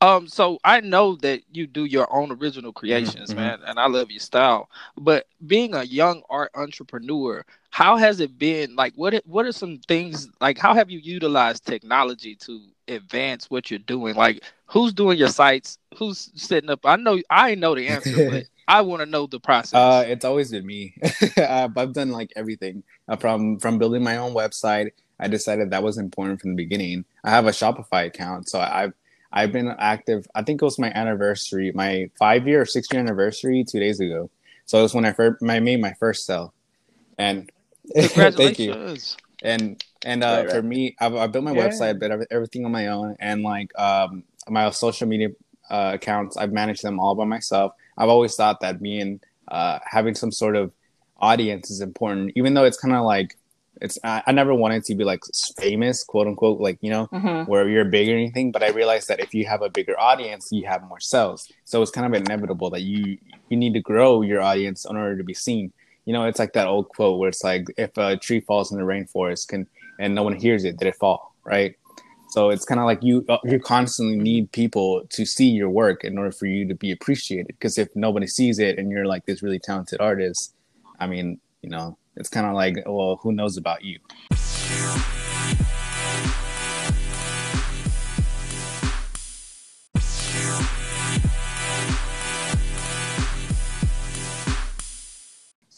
[0.00, 3.36] Um, so I know that you do your own original creations, mhm.
[3.36, 4.68] man, and I love your style.
[4.96, 8.76] But being a young art entrepreneur, how has it been?
[8.76, 10.28] Like, what what are some things?
[10.40, 14.14] Like, how have you utilized technology to advance what you're doing?
[14.14, 15.78] Like, who's doing your sites?
[15.96, 16.80] Who's setting up?
[16.84, 19.74] I know I know the answer, but I want to know the process.
[19.74, 20.94] Uh, it's always been me.
[21.36, 24.90] Uh, I've done like everything uh, from from building my own website.
[25.20, 27.04] I decided that was important from the beginning.
[27.24, 28.92] I have a Shopify account, so I've
[29.32, 30.26] I've been active.
[30.34, 34.00] I think it was my anniversary, my five year or six year anniversary, two days
[34.00, 34.30] ago.
[34.66, 36.54] So it was when I first I made my first sell,
[37.18, 37.50] and
[37.96, 38.96] thank you.
[39.40, 39.84] Congratulations.
[40.02, 40.50] and and uh, Right, right.
[40.54, 41.68] for me I've, I built my Yeah.
[41.68, 45.28] website but everything on my own and like um my social media
[45.70, 50.14] uh, accounts I've managed them all by myself I've always thought that being uh having
[50.14, 50.72] some sort of
[51.20, 53.36] audience is important even though it's kind of like
[53.80, 55.20] it's I, I never wanted to be like
[55.58, 57.50] famous quote unquote like you know mm-hmm.
[57.50, 60.48] where you're big or anything but i realized that if you have a bigger audience
[60.50, 64.22] you have more sales so it's kind of inevitable that you you need to grow
[64.22, 65.72] your audience in order to be seen
[66.08, 68.78] you know it's like that old quote where it's like if a tree falls in
[68.78, 69.68] the rainforest can
[70.00, 71.74] and no one hears it did it fall right?
[72.30, 76.04] So it's kind of like you uh, you constantly need people to see your work
[76.04, 77.46] in order for you to be appreciated.
[77.46, 80.54] Because if nobody sees it and you're like this really talented artist
[80.98, 83.98] i mean you know it's kind of like well who knows about you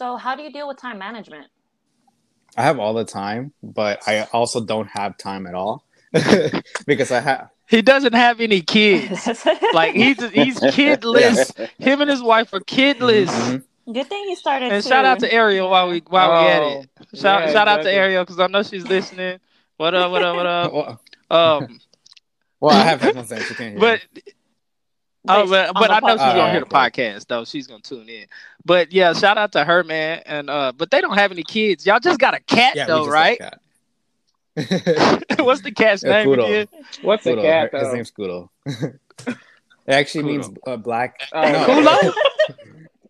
[0.00, 1.46] so how do you deal with time management
[2.56, 5.84] I have all the time, but I also don't have time at all
[6.90, 7.48] because I have.
[7.68, 9.24] He doesn't have any kids.
[9.72, 11.38] like he's he's kidless.
[11.78, 13.28] Him and his wife are kidless.
[13.28, 13.62] Mhm.
[13.96, 14.88] good thing you started And too.
[14.88, 16.88] shout out to Ariel while we while we at it.
[17.00, 17.92] Oh, Shout yeah, shout out to.
[17.92, 19.38] Ariel because I know she's listening.
[19.76, 20.10] What up?
[20.10, 20.36] What up?
[20.36, 20.72] What up?
[21.30, 21.80] Well, Um,
[22.60, 23.78] well, I have headphones in, she can't hear.
[23.78, 24.22] but me.
[25.28, 27.44] Oh, Wait, but, but I know she's gonna hear the Oh, podcast though.
[27.44, 28.26] She's gonna tune in.
[28.64, 30.22] But yeah, shout out to her man.
[30.26, 31.85] And uh, but they don't have any kids.
[31.87, 33.38] Y'all just got a cat yeah, though, right?
[33.38, 33.61] cat.
[35.38, 36.44] What's the cat's Yeah, name Kudo.
[36.44, 36.66] again?
[37.02, 37.42] What's a Kudo.
[37.42, 38.48] cat Her- His name's Kudo.
[38.66, 39.37] it
[39.87, 40.26] actually Kudo.
[40.26, 41.20] means uh, black.
[41.33, 42.12] Oh, no, Kulo?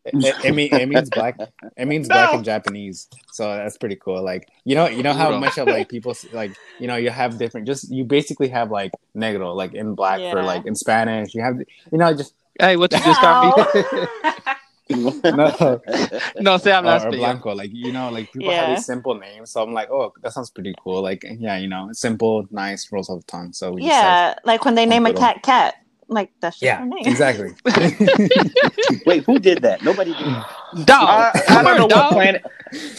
[0.05, 1.41] It, it, mean, it means black.
[1.77, 2.15] It means No.
[2.15, 3.09] black in Japanese.
[3.31, 4.23] So that's pretty cool.
[4.23, 7.39] Like you know, you know how much of like people like you know you have
[7.39, 7.67] different.
[7.67, 11.35] Just you basically have like negro, like in black for like in Spanish.
[11.35, 11.59] You have
[11.93, 13.55] you know just Hey, what you just got me?
[15.31, 15.81] no
[16.41, 17.19] no, say I'm or, not or speaking.
[17.19, 17.55] blanco.
[17.55, 18.69] Like you know, like people have Yeah.
[18.69, 19.53] these simple names.
[19.53, 21.03] So I'm like, oh, that sounds pretty cool.
[21.03, 23.53] Like yeah, you know, simple, nice, rolls off the tongue.
[23.53, 25.75] So we just yeah, like when they name a cat cat,
[26.11, 27.05] like that's just yeah, her name.
[27.07, 27.53] exactly.
[29.07, 29.83] Wait, who did that?
[29.83, 30.87] Nobody did.
[30.87, 32.45] Dog, I, I don't know on, what planet.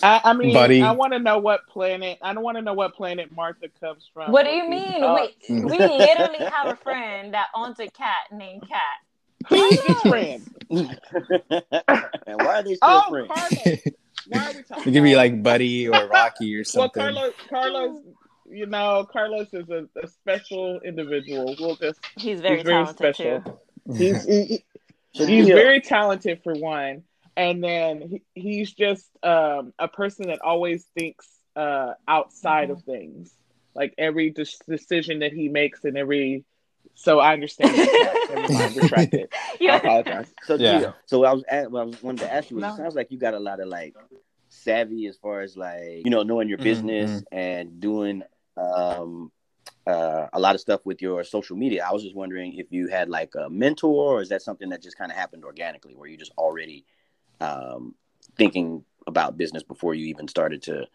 [0.01, 0.81] I, I mean, Buddy.
[0.81, 2.17] I want to know what planet.
[2.21, 4.31] I don't want to know what planet Martha comes from.
[4.31, 5.03] What do you mean?
[5.03, 8.81] Uh, Wait, we literally have a friend that owns a cat named Cat.
[9.49, 10.47] Who's this friend?
[10.69, 13.27] and why are they still Oh, friends?
[13.33, 13.79] Carlos.
[14.27, 14.83] Why are we talking?
[14.91, 17.01] It could be like Buddy or Rocky or Well, something.
[17.01, 17.99] Carlos, Carlos,
[18.51, 21.55] you know, Carlos is a, a special individual.
[21.59, 23.43] We'll just He's very he's very talented special.
[23.45, 23.59] too.
[23.97, 24.65] He's he, he-
[25.13, 25.53] So he's yeah.
[25.53, 27.03] very talented for one,
[27.35, 33.33] and then he, he's just um, a person that always thinks uh, outside of things.
[33.75, 36.45] Like every des- decision that he makes, and every
[36.95, 37.77] so I understand.
[37.99, 38.19] that.
[38.29, 38.75] Never mind.
[38.91, 39.75] I Yeah.
[39.75, 40.33] apologize.
[40.43, 40.79] So Yeah.
[40.79, 40.91] yeah.
[41.05, 42.59] So I was at, what I was wanted to ask you.
[42.59, 42.67] No.
[42.67, 43.95] It sounds like you got a lot of like
[44.49, 48.23] savvy as far as like you know knowing your Mhm, business and doing
[48.57, 49.31] um
[49.87, 51.85] uh, a lot of stuff with your social media.
[51.87, 54.81] I was just wondering if you had like a mentor, or is that something that
[54.81, 56.85] just kind of happened organically, where you just already
[57.39, 57.95] um,
[58.37, 60.87] thinking about business before you even started to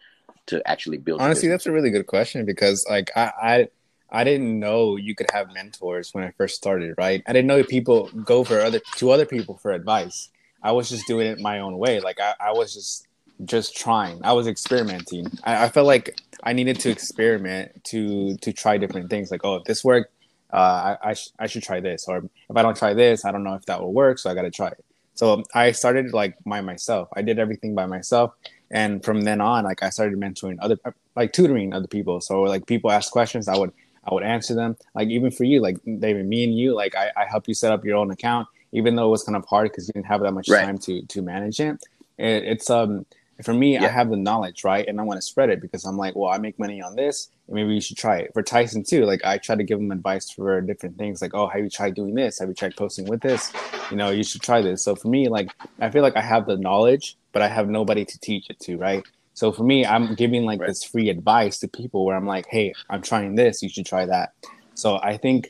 [0.47, 1.21] to actually build?
[1.21, 3.67] Honestly, that's a really good question because like I, I
[4.09, 7.21] I didn't know you could have mentors when I first started, right?
[7.27, 10.29] I didn't know people go for other to other people for advice.
[10.63, 11.99] I was just doing it my own way.
[11.99, 13.06] Like I, I was just
[13.45, 14.19] just trying.
[14.23, 15.27] I was experimenting.
[15.43, 19.31] I, I felt like I needed to experiment to to try different things.
[19.31, 20.11] Like, oh, if this worked,
[20.53, 20.57] uh,
[21.03, 22.07] I I, sh- I should try this.
[22.07, 24.19] Or if I don't try this, I don't know if that will work.
[24.19, 24.83] So I got to try it.
[25.15, 27.09] So I started like by myself.
[27.15, 28.33] I did everything by myself,
[28.69, 30.77] and from then on, like I started mentoring other,
[31.15, 32.21] like tutoring other people.
[32.21, 33.71] So like people ask questions, I would
[34.09, 34.77] I would answer them.
[34.95, 37.71] Like even for you, like David, me and you, like I, I helped you set
[37.71, 40.21] up your own account, even though it was kind of hard because you didn't have
[40.21, 40.63] that much Right.
[40.63, 41.77] time to to manage it.
[42.19, 43.05] it it's um
[43.45, 44.87] for me, I have the knowledge, right?
[44.87, 47.29] And I want to spread it because I'm like, well, I make money on this.
[47.47, 48.31] And maybe you should try it.
[48.33, 51.47] For Tyson too, like I try to give him advice for different things, like, oh,
[51.47, 52.39] have you tried doing this?
[52.39, 53.51] Have you tried posting with this?
[53.91, 54.83] You know, you should try this.
[54.83, 58.05] So for me, like I feel like I have the knowledge, but I have nobody
[58.05, 59.05] to teach it to, right?
[59.33, 60.67] So for me, I'm giving like Right.
[60.67, 64.05] this free advice to people where I'm like, hey, I'm trying this, you should try
[64.07, 64.31] that.
[64.73, 65.47] So I think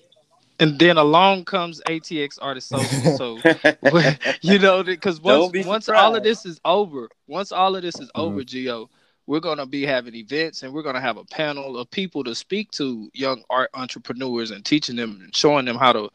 [0.60, 3.08] And then along comes ATX Artist Social.
[3.08, 3.46] So
[4.41, 8.00] you know, because once be once all of this is over, once all of this
[8.00, 8.20] is Mhm.
[8.22, 8.88] over, Gio,
[9.28, 12.72] we're gonna be having events and we're gonna have a panel of people to speak
[12.72, 16.10] to young art entrepreneurs and teaching them and showing them how to,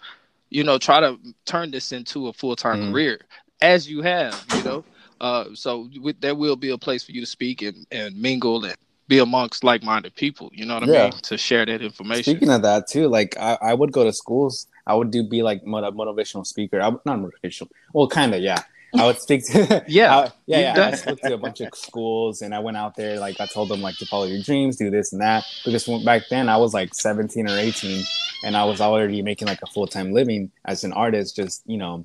[0.51, 2.91] you know, try to turn this into a full time Mhm.
[2.91, 3.21] career
[3.61, 4.85] as you have, you know.
[5.21, 8.65] Uh, so with, there will be a place for you to speak and, and mingle
[8.65, 8.77] and
[9.09, 10.51] be amongst like minded people.
[10.53, 11.03] You know what I Yeah.
[11.11, 11.13] mean?
[11.23, 12.25] To share that information.
[12.37, 14.67] Speaking of that too, like I, I would go to schools.
[14.87, 16.81] I would do be like mot- a motivational speaker.
[16.81, 17.69] I, would- not motivational.
[17.93, 18.59] Well, kind of, yeah.
[18.99, 20.75] I would speak to Yeah, I- yeah, yeah.
[20.75, 23.19] done I spoke to a bunch of schools, and I went out there.
[23.19, 25.45] Like I told them, like to follow your dreams, do this and that.
[25.65, 28.05] Because back then I was like 17 or 18,
[28.45, 31.79] and I was already making like a full time living as an artist, just you
[31.79, 32.05] know,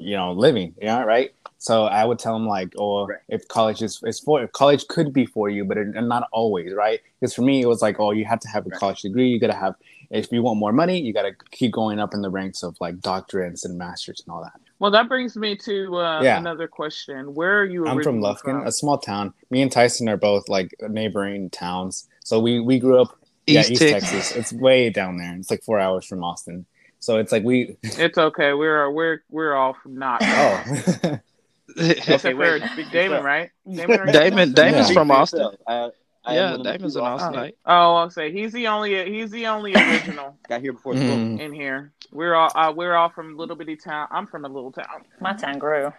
[0.00, 0.74] you know, living.
[0.82, 1.32] Yeah, right.
[1.66, 3.18] So I would tell them like, oh, Right.
[3.28, 6.72] if college is, is for, if college could be for you, but it, not always,
[6.72, 7.00] right?
[7.18, 8.78] Because for me, it was like, oh, you have to have a Right.
[8.78, 9.26] college degree.
[9.30, 9.74] You got to have,
[10.10, 12.76] if you want more money, you got to keep going up in the ranks of
[12.80, 14.52] like doctorates and masters and all that.
[14.78, 16.38] Well, that brings me to uh, Yeah.
[16.38, 17.34] another question.
[17.34, 17.84] Where are you?
[17.88, 19.34] I'm from originally Lufkin, a small town.
[19.50, 22.06] Me and Tyson are both like neighboring towns.
[22.24, 23.08] So we we grew up
[23.48, 24.10] East yeah, East Texas.
[24.12, 24.36] Texas.
[24.36, 25.34] It's way down there.
[25.34, 26.64] It's like four hours from Austin.
[27.00, 28.52] So it's like we It's okay.
[28.52, 30.20] We're we're we're all from not.
[30.22, 31.22] oh Except
[32.08, 33.50] Okay, wait, for Damon, right?
[33.70, 34.94] Damon, are Damon, from- Damon's Yeah.
[34.94, 35.48] from Austin.
[35.66, 35.90] I,
[36.24, 37.32] I Yeah, am willing to Damon's prove an Austin.
[37.34, 37.52] Austinite.
[37.66, 41.06] Oh, I'll say he's the only he's the only original Got here before school.
[41.06, 41.40] Mhm.
[41.40, 41.92] in here.
[42.12, 44.08] We're all uh, we're all from little bitty town.
[44.10, 45.04] I'm from a little town.
[45.20, 45.92] My town grew.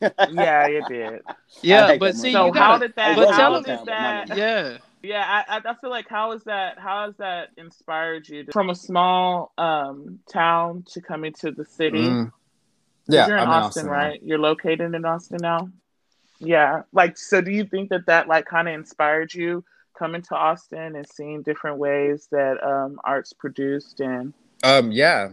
[0.00, 1.22] Yeah, it did.
[1.62, 3.16] Yeah, but see, So you how gotta, did that?
[3.16, 4.36] but tell did him- that?
[4.36, 6.78] yeah, Yeah, I, I I feel like how is that?
[6.78, 11.64] How has that inspired you to, from a small um town to come into the
[11.64, 12.02] city?
[12.02, 12.32] Mm.
[13.08, 13.26] Yeah.
[13.26, 13.92] you're in I'm Austin, now.
[13.92, 14.22] right?
[14.22, 15.70] You're located in Austin now.
[16.38, 17.40] Yeah, like so.
[17.40, 19.64] Do you think that that like kind of inspired you
[19.98, 25.30] coming to Austin and seeing different ways that um art's produced and Um, yeah.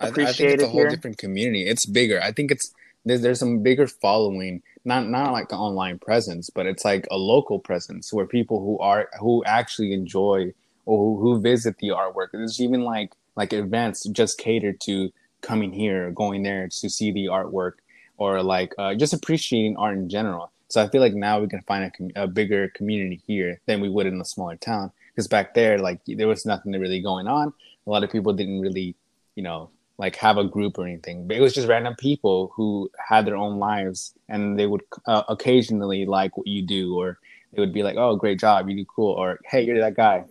[0.00, 0.88] I, I think it's a whole here.
[0.88, 1.66] different community.
[1.68, 2.20] It's bigger.
[2.20, 2.72] I think it's
[3.04, 4.62] there's there's some bigger following.
[4.84, 8.78] Not not like an online presence, but it's like a local presence where people who
[8.78, 10.52] are who actually enjoy
[10.86, 12.28] or who, who visit the artwork.
[12.32, 15.12] There's even like like events just catered to
[15.42, 17.74] coming here, going there to see the artwork.
[18.18, 20.50] or like uh, just appreciating art in general.
[20.68, 23.80] So I feel like now we can find a, com- a bigger community here than
[23.80, 24.92] we would in a smaller town.
[25.10, 27.52] Because back there, like there was nothing really going on.
[27.86, 28.94] A lot of people didn't really,
[29.34, 31.26] you know, like have a group or anything.
[31.26, 35.24] But it was just random people who had their own lives, and they would uh,
[35.28, 37.18] occasionally like what you do, or
[37.52, 40.24] they would be like, "Oh, great job, you do cool," or "Hey, you're that guy."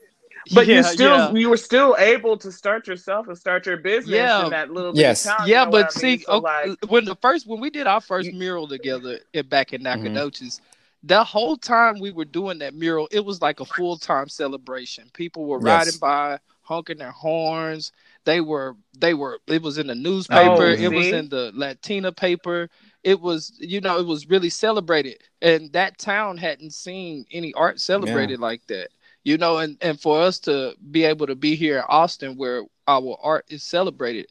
[0.54, 1.32] But Yeah, you still yeah.
[1.34, 4.45] you were still able to start yourself and start your business Yeah.
[4.45, 5.23] in that little Yes.
[5.23, 5.47] bitty town.
[5.47, 6.19] yeah, but what I see, mean?
[6.21, 9.73] So, okay, like, when the first when we did our first mural together in, back
[9.73, 9.84] in Mhm.
[9.84, 10.60] Nacogdoches,
[11.04, 15.10] the whole time we were doing that mural, it was like a full time celebration.
[15.13, 15.65] People were Yes.
[15.88, 17.91] riding by, honking their horns.
[18.23, 19.39] They were they were.
[19.47, 20.63] It was in the newspaper.
[20.67, 22.69] Oh, it was in the Latina paper.
[23.04, 27.80] It was you know it was really celebrated, and that town hadn't seen any art
[27.82, 28.89] celebrated like that.
[29.23, 32.63] You know, and and for us to be able to be here in Austin where
[32.88, 34.27] our art is celebrated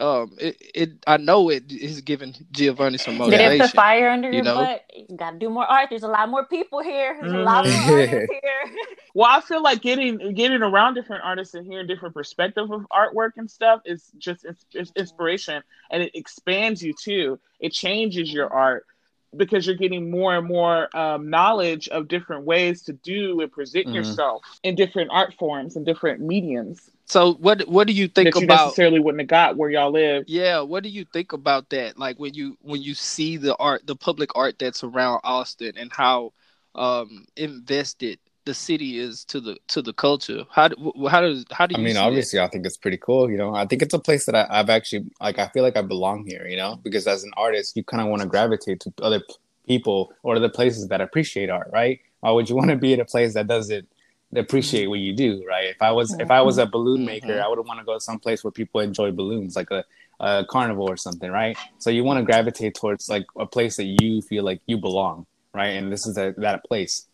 [0.00, 4.10] um it, it i know it is giving Giovannie some Did it motivation put fire
[4.10, 4.54] under you your know?
[4.54, 4.82] butt?
[4.94, 5.88] You gotta do more art.
[5.90, 7.16] There's a lot more people here.
[7.20, 8.64] There's a lot more artists here.
[9.14, 13.32] well, I feel like getting getting around different artists and hearing different perspective of artwork
[13.36, 17.40] and stuff is just it's, it's inspiration, and it expands you too.
[17.58, 18.86] It changes your art
[19.36, 23.86] because you're getting more and more um, knowledge of different ways to do and present
[23.86, 23.94] Mhm.
[23.94, 28.40] yourself in different art forms and different mediums so what what do you think that
[28.40, 30.24] you about necessarily wouldn't have got where y'all live.
[30.26, 33.86] yeah what do you think about that like when you when you see the art
[33.86, 36.32] the public art that's around austin and how
[36.74, 40.76] um invested the city is to the to the culture how do
[41.12, 41.78] how does how do you?
[41.78, 42.06] I you mean, see that?
[42.08, 43.24] obviously, I think it's pretty cool.
[43.32, 45.38] You know, I think it's a place that I, I've actually like.
[45.44, 46.44] I feel like I belong here.
[46.52, 49.20] You know, because as an artist, you kind of want to gravitate to other
[49.66, 52.00] people or the places that appreciate art, right?
[52.20, 53.86] Why would you want to be in a place that doesn't
[54.34, 55.66] appreciate what you do, right?
[55.74, 57.44] If I was if I was a balloon maker, Mhm.
[57.44, 59.84] I would want to go to some place where people enjoy balloons, like a,
[60.20, 61.56] a carnival or something, right?
[61.78, 65.26] So you want to gravitate towards like a place that you feel like you belong,
[65.54, 65.72] right?
[65.78, 67.06] And this is a, that place.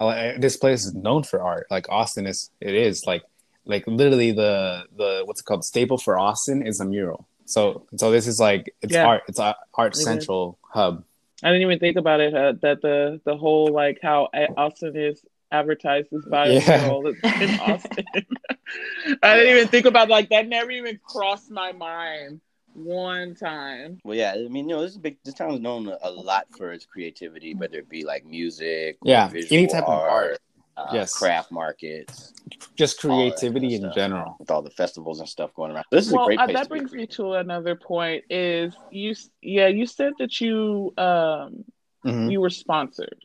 [0.00, 1.66] Uh, This place is known for art.
[1.70, 3.22] Like Austin is, it is like
[3.64, 7.28] like literally the the what's it called staple for Austin is a mural.
[7.44, 9.06] So so this is like it's Yeah.
[9.06, 9.22] art.
[9.28, 11.04] It's a art central hub.
[11.42, 15.22] I didn't even think about it uh, that the the whole like how Austin is
[15.50, 16.78] advertised as by Yeah.
[16.80, 17.06] girl
[17.40, 18.04] in Austin.
[19.22, 20.46] I didn't even think about like that.
[20.48, 22.40] Never even crossed my mind
[22.84, 23.98] one time.
[24.04, 25.18] Well, yeah, I mean, you know, this is a big.
[25.24, 29.08] This town is known a lot for its creativity, whether it be like music, or
[29.10, 30.38] Yeah, visual any type of art.
[30.76, 31.12] uh, Yes.
[31.18, 32.32] craft markets,
[32.76, 34.36] Just all kind creativity of in stuff, general.
[34.38, 35.84] with all the festivals and stuff going around.
[35.90, 38.24] This is well, a great uh, that to brings me to another point.
[38.30, 39.14] Is you?
[39.42, 41.64] Yeah, you said that you um
[42.04, 42.30] Mhm.
[42.30, 43.24] you were sponsored.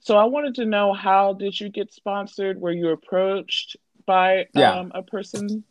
[0.00, 2.60] So I wanted to know how did you get sponsored?
[2.60, 4.80] Were you approached by Yeah.
[4.80, 5.62] um, a person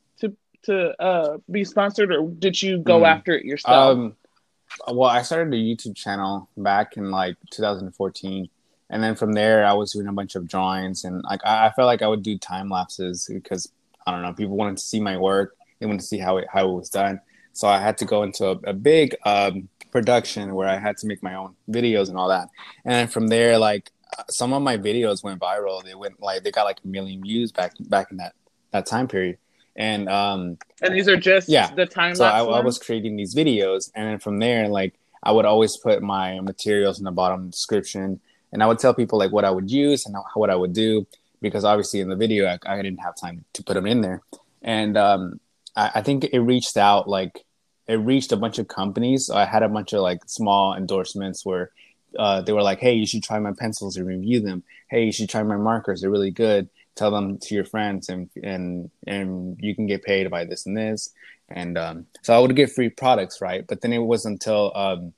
[0.64, 3.08] to uh, be sponsored, or did you go Mm.
[3.08, 3.98] after it yourself?
[3.98, 4.16] Um,
[4.88, 8.50] well, I started a YouTube channel back in like 2014,
[8.90, 11.72] and then from there, I was doing a bunch of drawings, and like I, I
[11.72, 13.72] felt like I would do time lapses because
[14.06, 16.48] I don't know, people wanted to see my work, they wanted to see how it
[16.52, 17.20] how it was done.
[17.54, 21.08] So I had to go into a, a big um, production where I had to
[21.08, 22.48] make my own videos and all that,
[22.86, 23.92] and then from there, like
[24.30, 25.84] some of my videos went viral.
[25.84, 28.34] They went like they got like a million views back back in that
[28.72, 29.38] that time period,
[29.76, 31.74] and um, and these are just yeah.
[31.74, 35.32] the time so I, I was creating these videos and then from there like i
[35.32, 38.20] would always put my materials in the bottom description
[38.52, 41.06] and i would tell people like what i would use and what i would do
[41.42, 44.22] because obviously in the video i, I didn't have time to put them in there.
[44.62, 45.40] And um,
[45.76, 47.44] I, I think it reached out like
[47.88, 49.30] it reached a bunch of companies.
[49.30, 51.72] I had a bunch of like small endorsements where
[52.18, 54.64] uh, they were like hey you should try my pencils and review them.
[54.90, 56.02] Hey you should try my markers.
[56.02, 60.30] They're really good tell them to your friends and and and you can get paid
[60.30, 61.12] by this and this
[61.50, 63.66] and um, so I would get free products, right?
[63.68, 65.14] But then it was until um,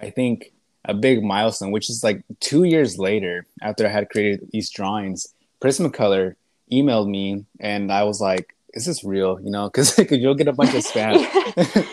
[0.00, 0.52] I think
[0.84, 5.34] a big milestone, which is like two years later after I had created these drawings,
[5.60, 6.34] Prismacolor
[6.72, 10.52] emailed me, and I was like, "Is this real?" You know, because you'll get a
[10.52, 11.14] bunch of spam.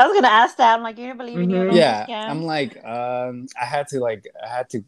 [0.00, 0.74] I was gonna ask that.
[0.76, 1.76] I'm like, you don't believe in your Mhm.
[1.76, 2.06] yeah?
[2.30, 4.84] I'm like, um, I had to like, I had to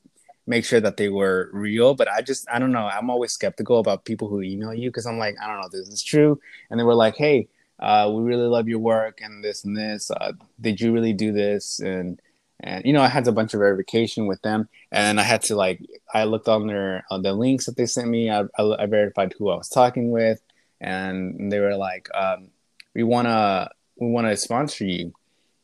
[0.47, 2.87] make sure that they were real, but I just, I don't know.
[2.87, 5.89] I'm always skeptical about people who email you because I'm like, I don't know this
[5.89, 6.41] is true.
[6.71, 10.11] And they were like, hey, uh, we really love your work and this and this.
[10.11, 11.81] Uh, did you really do this?
[11.81, 12.21] And
[12.63, 15.57] and you know, I had a bunch of verification with them, and I had to
[15.57, 15.81] like,
[16.13, 18.31] I looked on their on the links that they sent me.
[18.31, 20.43] I, I, I verified who I was talking with,
[20.81, 22.49] and they were like, um,
[22.95, 25.13] we wanna we wanna sponsor you.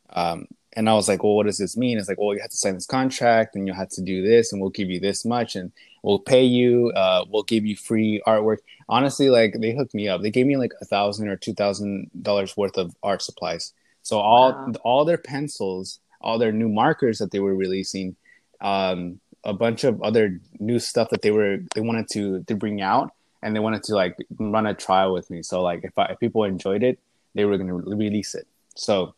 [0.09, 0.47] Um,
[0.77, 1.97] and I was like, well, what does this mean?
[1.97, 4.53] It's like, well, you have to sign this contract and you'll have to do this
[4.53, 5.71] and we'll give you this much and
[6.03, 6.91] we'll pay you.
[6.95, 8.59] Uh, we'll give you free artwork.
[8.87, 10.21] Honestly, like they hooked me up.
[10.21, 13.73] They gave me like a thousand or two thousand dollars worth of art supplies.
[14.03, 14.73] So all Wow.
[14.83, 18.15] all their pencils, all their new markers that they were releasing,
[18.61, 22.81] um, a bunch of other new stuff that they were they wanted to to bring
[22.81, 25.41] out, and they wanted to like run a trial with me.
[25.41, 26.99] So like if I, if people enjoyed it,
[27.33, 28.45] they were going to release it.
[28.75, 29.15] So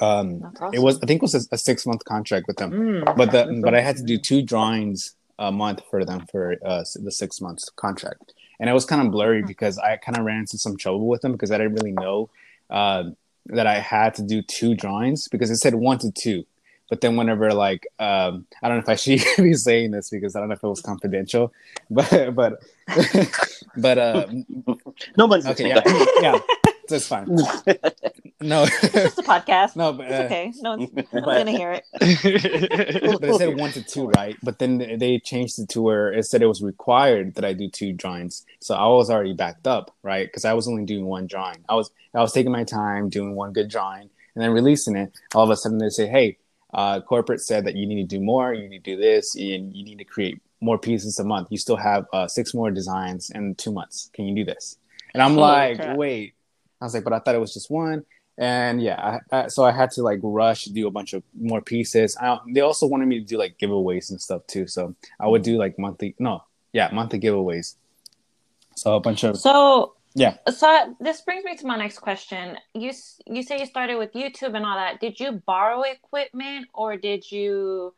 [0.00, 2.70] um, That's it was I think it was a, a six month contract with them,
[2.72, 3.16] Mm.
[3.16, 6.84] but the but I had to do two drawings a month for them for uh,
[6.96, 10.40] the six months contract, and it was kind of blurry because I kind of ran
[10.40, 12.28] into some trouble with them because I didn't really know
[12.70, 13.04] uh,
[13.46, 16.44] that I had to do two drawings because it said one to two.
[16.90, 20.34] But then whenever like um, I don't know if I should be saying this because
[20.34, 21.52] I don't know if it was confidential,
[21.90, 22.62] but but
[23.76, 24.26] but uh,
[25.16, 25.82] No one's okay yeah
[26.20, 26.38] yeah
[26.88, 27.26] that's fine
[28.40, 29.74] no It's just a podcast.
[29.76, 30.52] no but It's uh, okay.
[30.62, 31.84] No one's, no one's gonna hear it.
[33.20, 34.36] but it said one to two, right?
[34.42, 37.68] But then they changed it to where it said it was required that I do
[37.68, 38.44] two drawings.
[38.60, 40.26] So I was already backed up, right?
[40.26, 41.64] Because I was only doing one drawing.
[41.68, 45.12] I was I was taking my time doing one good drawing and then releasing it.
[45.34, 46.38] All of a sudden they say, "Hey,
[46.72, 48.54] uh, corporate said that you need to do more.
[48.54, 51.48] You need to do this, and you need to create more pieces a month.
[51.50, 54.10] You still have uh, six more designs in two months.
[54.14, 54.76] Can you do this?"
[55.12, 55.96] And I'm Holy like, crap.
[55.96, 56.34] "Wait."
[56.80, 58.04] I was like, "But I thought it was just one."
[58.40, 61.60] and yeah I, I, so i had to like rush do a bunch of more
[61.60, 65.26] pieces I, they also wanted me to do like giveaways and stuff too so i
[65.26, 67.74] would do like monthly no yeah monthly giveaways
[68.78, 70.36] so a bunch of So Yeah.
[70.48, 72.56] So this brings me to my next question.
[72.74, 72.92] You
[73.26, 75.00] you say you started with YouTube and all that.
[75.00, 77.94] Did you borrow equipment or did you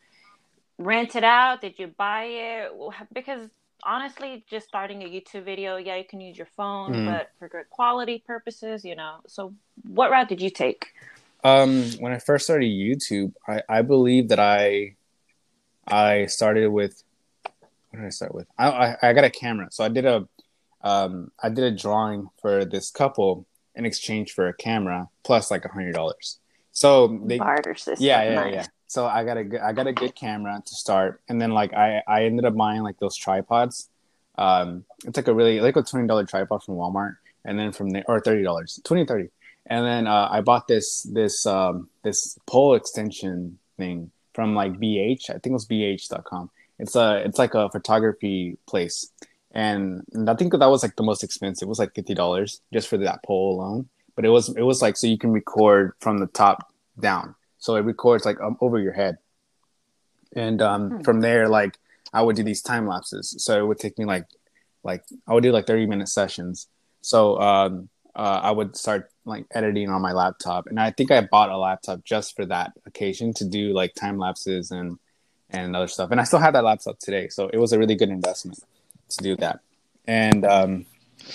[0.78, 1.60] rent it out?
[1.60, 2.72] Did you buy it?
[3.12, 3.48] Because
[3.84, 7.06] honestly, just starting a YouTube video, yeah, you can use your phone, Mhm.
[7.06, 9.16] but for good quality purposes, you know.
[9.26, 9.54] So
[9.88, 10.92] what route did you take?
[11.42, 14.96] Um, when I first started YouTube, I, I believe that I
[15.86, 17.02] I started with
[17.90, 18.46] what did I start with?
[18.58, 20.28] I, I I got a camera, so I did a
[20.82, 25.64] um I did a drawing for this couple in exchange for a camera plus like
[25.64, 26.38] a hundred dollars.
[26.72, 28.04] So they Barter system.
[28.06, 28.54] yeah yeah Nice.
[28.54, 28.66] yeah.
[28.90, 32.02] So I got a I got a good camera to start, and then like I
[32.08, 33.88] I ended up buying like those tripods.
[34.36, 37.90] Um, it's like a really like a twenty dollar tripod from Walmart, and then from
[37.90, 39.28] there or thirty dollars, 20 30
[39.66, 45.30] and then uh, I bought this this um this pole extension thing from like BH.
[45.30, 46.50] I think it was BH.com.
[46.80, 49.12] It's a it's like a photography place,
[49.52, 51.66] and, and I think that was like the most expensive.
[51.66, 53.88] It was like fifty dollars just for that pole alone.
[54.16, 57.76] But it was it was like so you can record from the top down, so
[57.76, 59.18] it records like um, over your head,
[60.34, 61.00] and um, Hmm.
[61.02, 61.78] from there like
[62.12, 63.36] I would do these time lapses.
[63.38, 64.26] So it would take me like
[64.82, 66.66] like I would do like thirty minute sessions.
[67.02, 71.20] So um, uh, I would start like editing on my laptop, and I think I
[71.20, 74.98] bought a laptop just for that occasion to do like time lapses and
[75.50, 76.10] and other stuff.
[76.10, 78.58] And I still have that laptop today, so it was a really good investment
[79.10, 79.60] to do that.
[80.06, 80.86] And um,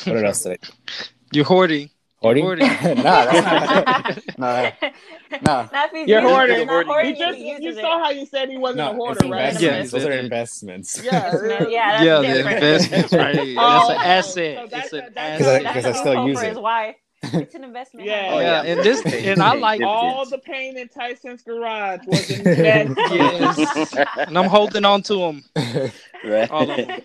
[0.05, 0.67] what else did I?
[1.31, 1.89] You're hoarding.
[2.21, 2.43] Hoarding?
[2.45, 2.67] Hoarding.
[3.03, 4.73] nah, that's not.
[4.81, 5.69] no, no.
[5.71, 6.67] Not if he's You're using it.
[6.67, 6.67] hoarding.
[6.87, 8.03] Hoarding He just he you saw it.
[8.03, 9.53] how you said he wasn't No, a it's hoarder, right?
[9.53, 9.93] investments.
[9.93, 9.99] Yeah.
[9.99, 11.01] Those are investments.
[11.03, 11.11] Yeah.
[11.69, 13.35] Yeah, that's yeah, the investments, right?
[13.35, 13.55] there.
[13.57, 14.57] Oh, That's an oh, asset.
[14.57, 15.63] so that's it's an a- that's Because I- asset.
[15.63, 16.49] That's because I a still use it.
[16.49, 16.95] his wife.
[17.33, 18.05] It's an investment.
[18.05, 18.29] Yeah.
[18.33, 18.71] Oh, yeah, yeah.
[18.73, 22.95] and this, and I like, All the pain in Tyson's garage was invested.
[23.11, 23.95] yes,
[24.27, 25.43] and I'm holding on to them.
[26.23, 26.49] right.
[26.51, 27.01] All of them.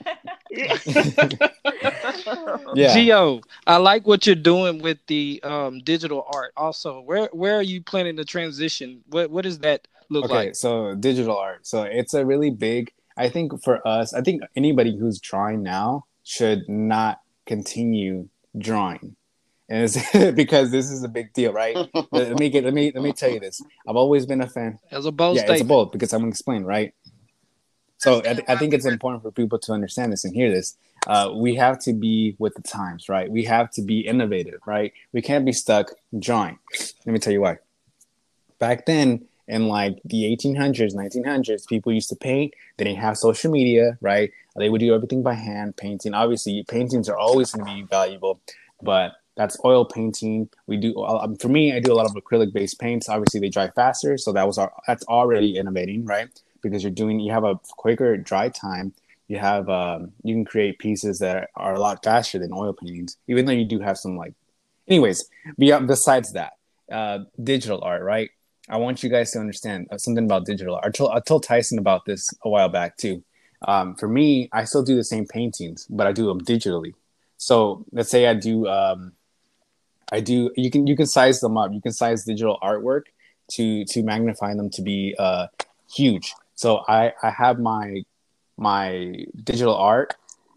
[2.74, 2.94] Yeah.
[2.96, 6.52] Gio, I like what you're doing with the um, digital art.
[6.56, 9.02] Also, where where are you planning to transition?
[9.08, 10.56] What what does that look okay like?
[10.56, 14.96] so digital art so it's a really big i think for us i think anybody
[14.96, 18.28] who's drawing now should not continue
[18.58, 19.14] drawing
[19.68, 19.96] and it's
[20.34, 21.76] because this is a big deal right
[22.10, 24.78] let me get let me let me tell you this i've always been a fan
[24.90, 25.68] As a bold yeah it's a statement.
[25.68, 26.92] bold because i'm gonna explain right
[27.98, 30.76] so I, th- I think it's important for people to understand this and hear this
[31.06, 33.30] uh, we have to be with the times right?
[33.30, 34.92] We have to be innovative right?
[35.12, 36.58] We can't be stuck drawing.
[37.06, 37.58] Let me tell you why.
[38.58, 42.54] Back then in like the 1800s 1900s people used to paint.
[42.76, 44.30] They didn't have social media right?
[44.56, 46.14] They would do everything by hand painting.
[46.14, 48.40] Obviously paintings are always going to be valuable
[48.82, 50.48] but that's oil painting.
[50.66, 53.08] We do um, for me i do a lot of acrylic based paints.
[53.08, 56.28] Obviously they dry faster so that was our that's already innovating right?
[56.62, 58.92] Because you're doing you have a quicker dry time
[59.30, 63.16] you have um, you can create pieces that are a lot faster than oil paintings
[63.28, 64.34] even though you do have some like
[64.88, 65.24] anyways
[65.58, 66.52] beyond besides that
[66.92, 68.30] uh, digital art right
[68.70, 71.00] I want you guys to understand uh, something about digital art.
[71.00, 73.22] I told, Tyson about this a while back too.
[73.66, 76.94] Um, for me, I still do the same paintings, but I do them digitally.
[77.36, 79.12] So let's say I do, um,
[80.12, 80.50] I do.
[80.56, 81.72] You can you can size them up.
[81.72, 83.02] You can size digital artwork
[83.52, 85.48] to to magnify them to be uh,
[85.92, 86.32] huge.
[86.54, 88.02] So I I have my
[88.60, 90.14] my digital art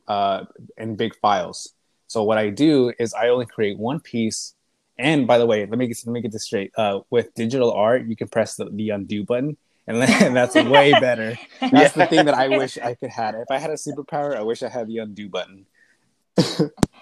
[0.07, 0.43] uh,
[0.77, 1.73] in big files.
[2.07, 4.53] So what I do is I only create one piece
[4.99, 6.71] And by the way, let me get, let me get this straight.
[6.77, 10.91] Uh, with digital art, you can press the, the undo button, and, and that's way
[10.93, 11.35] better.
[11.59, 12.03] That's Yeah.
[12.03, 13.33] the thing that I wish I could have.
[13.35, 15.65] If I had a superpower, I wish I had the undo button.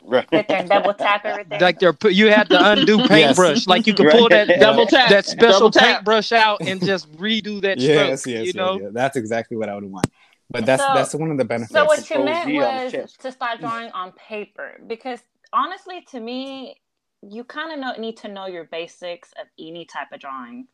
[0.03, 0.27] Right.
[0.33, 1.59] Sit there and double tap everything.
[1.59, 3.67] Like they're you had the undo paintbrush.
[3.67, 4.59] Like you can pull that Right.
[4.59, 5.09] Double tap.
[5.09, 5.83] that special tap.
[5.83, 8.35] paintbrush out and just redo that Yes, stroke.
[8.35, 8.91] yes, you yes, know, yes.
[8.93, 10.07] That's exactly what I would want.
[10.51, 11.73] But that's So- that's one of the benefits.
[11.73, 15.21] So what you meant V on the was to start drawing on paper because
[15.53, 16.81] honestly, to me,
[17.21, 20.67] you kind of need to know your basics of any type of drawing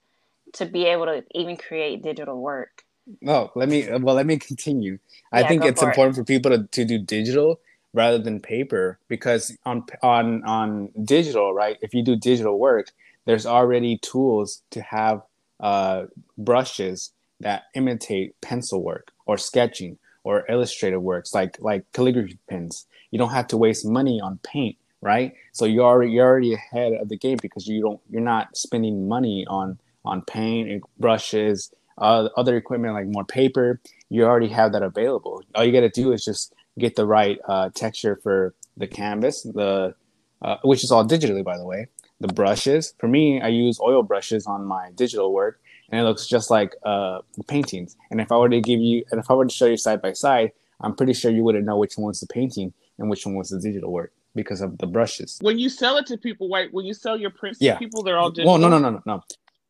[0.53, 2.84] to be able to even create digital work.
[3.21, 4.99] No, let me well let me continue.
[5.32, 5.91] I Yeah, think it's for it.
[5.91, 7.59] important for people to, to do digital
[7.93, 11.78] rather than paper because on on on digital, right?
[11.82, 12.91] If you do digital work,
[13.25, 15.21] there's already tools to have
[15.59, 16.05] uh,
[16.38, 22.88] brushes that imitate pencil work or sketching or illustrative works like like calligraphy pens.
[23.11, 25.34] You don't have to waste money on paint, right?
[25.53, 29.07] So you're already you're already ahead of the game because you don't you're not spending
[29.07, 33.80] money on on paint and brushes, uh, other equipment like more paper.
[34.09, 35.43] You already have that available.
[35.55, 39.43] All you got to do is just get the right uh, texture for the canvas,
[39.43, 39.95] the
[40.41, 41.88] uh, which is all digitally, by the way.
[42.19, 42.93] The brushes.
[42.99, 45.59] For me, I use oil brushes on my digital work,
[45.90, 47.96] and it looks just like uh, the paintings.
[48.12, 50.02] And if I were to give you, and if I were to show you side
[50.02, 53.26] by side, I'm pretty sure you wouldn't know which one was the painting and which
[53.26, 55.38] one was the digital work because of the brushes.
[55.42, 57.74] When you sell it to people, wait, when you sell your prints Yeah.
[57.74, 58.54] to people, they're all digital.
[58.54, 59.24] Well, no, no, no, no, no,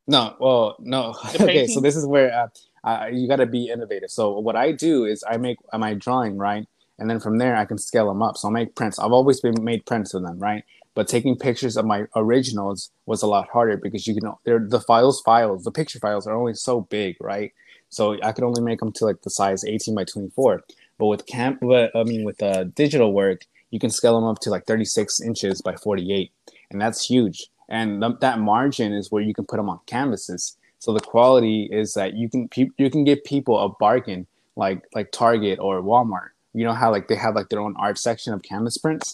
[0.08, 0.36] no.
[0.40, 1.16] Well, no.
[1.40, 2.48] Okay, so this is where uh,
[2.88, 4.10] uh, you got to be innovative.
[4.12, 6.68] So what I do is I make my drawing right,
[7.00, 8.38] and then from there I can scale them up.
[8.38, 9.00] So I make prints.
[9.00, 10.64] I've always been made prints of them, right?
[10.98, 14.80] But taking pictures of my originals was a lot harder because you can they're the
[14.80, 17.52] files files the picture files are only so big, right?
[17.90, 20.64] So I could only make them to like the size 18 by 24.
[20.98, 24.40] But with camp, but I mean with uh, digital work, you can scale them up
[24.40, 26.32] to like 36 inches by 48,
[26.72, 27.46] and that's huge.
[27.70, 30.58] And th- that margin is where you can put them on canvases.
[30.80, 34.26] So the quality is that you can pe- you can give people a bargain
[34.56, 36.30] like like Target or Walmart.
[36.56, 39.14] You know how like they have like their own art section of canvas prints.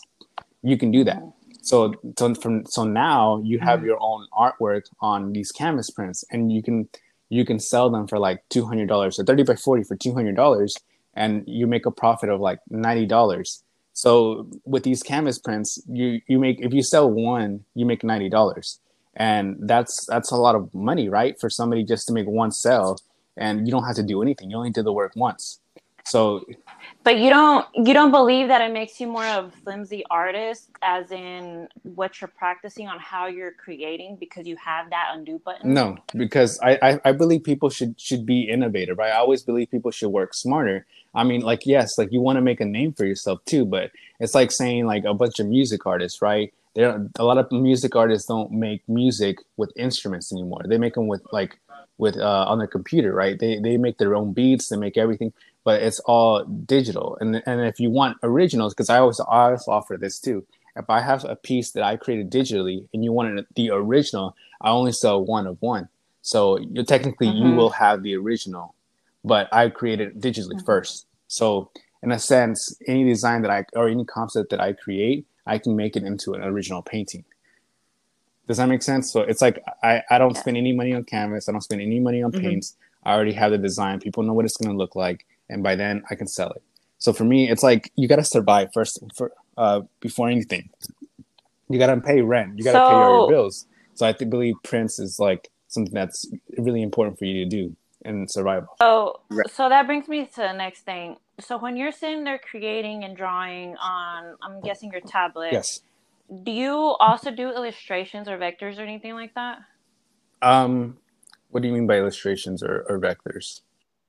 [0.61, 1.21] You can do that.
[1.63, 3.85] So so from so now you have mm.
[3.85, 6.89] your own artwork on these canvas prints, and you can
[7.29, 10.13] you can sell them for like two hundred dollars, so thirty by forty for two
[10.13, 10.75] hundred dollars,
[11.13, 13.63] and you make a profit of like ninety dollars.
[13.93, 18.27] So with these canvas prints, you you make if you sell one, you make ninety
[18.27, 18.79] dollars,
[19.15, 21.39] and that's that's a lot of money, right?
[21.39, 22.99] For somebody just to make one sell,
[23.37, 24.51] and you don't have to do anything.
[24.51, 25.61] You only did the work once.
[26.05, 26.45] So
[27.03, 31.11] But you don't you don't believe that it makes you more of flimsy artist, as
[31.11, 35.73] in what you're practicing on how you're creating because you have that undo button.
[35.73, 38.97] No, because I, I, I believe people should should be innovative.
[38.97, 39.11] Right?
[39.11, 40.85] I always believe people should work smarter.
[41.15, 43.91] I mean, like yes, like you want to make a name for yourself too, but
[44.19, 46.53] it's like saying like a bunch of music artists, right?
[46.75, 50.63] There, a lot of music artists don't make music with instruments anymore.
[50.65, 51.59] They make them with like
[51.97, 53.37] with uh, on the computer, right?
[53.39, 55.33] They they make their own beats, they make everything,
[55.63, 57.17] but it's all digital.
[57.21, 60.45] And and if you want originals, because I always I always offer this too.
[60.75, 64.71] If I have a piece that I created digitally and you want the original, I
[64.71, 65.87] only sell one of one.
[66.21, 67.55] So you technically you Mhm.
[67.55, 68.73] will have the original,
[69.23, 70.65] but I created it digitally Mhm.
[70.65, 71.05] first.
[71.27, 71.69] So
[72.01, 75.75] in a sense, any design that I or any concept that I create, I can
[75.75, 77.23] make it into an original painting.
[78.47, 79.11] Does that make sense?
[79.11, 80.41] So it's like I, I don't Yeah.
[80.41, 81.47] spend any money on canvas.
[81.47, 82.41] I don't spend any money on Mhm.
[82.41, 82.75] paints.
[83.03, 83.99] I already have the design.
[83.99, 86.63] People know what it's going to look like, and by then I can sell it.
[86.97, 90.69] So for me, it's like you got to survive first for uh, before anything.
[91.69, 92.57] You got to pay rent.
[92.57, 93.67] You got to pay all your bills.
[93.93, 96.27] So I think believe prints is like something that's
[96.57, 98.75] really important for you to do in survival.
[98.81, 101.17] So, so that brings me to the next thing.
[101.39, 105.53] So when you're sitting there creating and drawing on, I'm guessing your tablet.
[105.53, 105.81] Yes.
[106.43, 109.59] Do you also do illustrations or vectors or anything like that?
[110.41, 110.97] Um,
[111.49, 113.61] what do you mean by illustrations or, or vectors?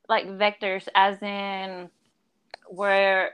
[0.09, 1.89] Like vectors, as in
[2.69, 3.33] where?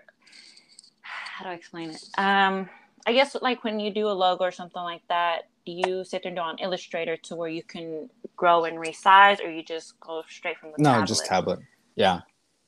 [1.02, 2.02] How do I explain it?
[2.18, 2.68] Um,
[3.06, 6.22] I guess like when you do a logo or something like that, do you sit
[6.22, 9.98] there and do on Illustrator to where you can grow and resize, or you just
[10.00, 11.06] go straight from the No, tablet?
[11.06, 11.58] just tablet.
[11.96, 12.20] Yeah.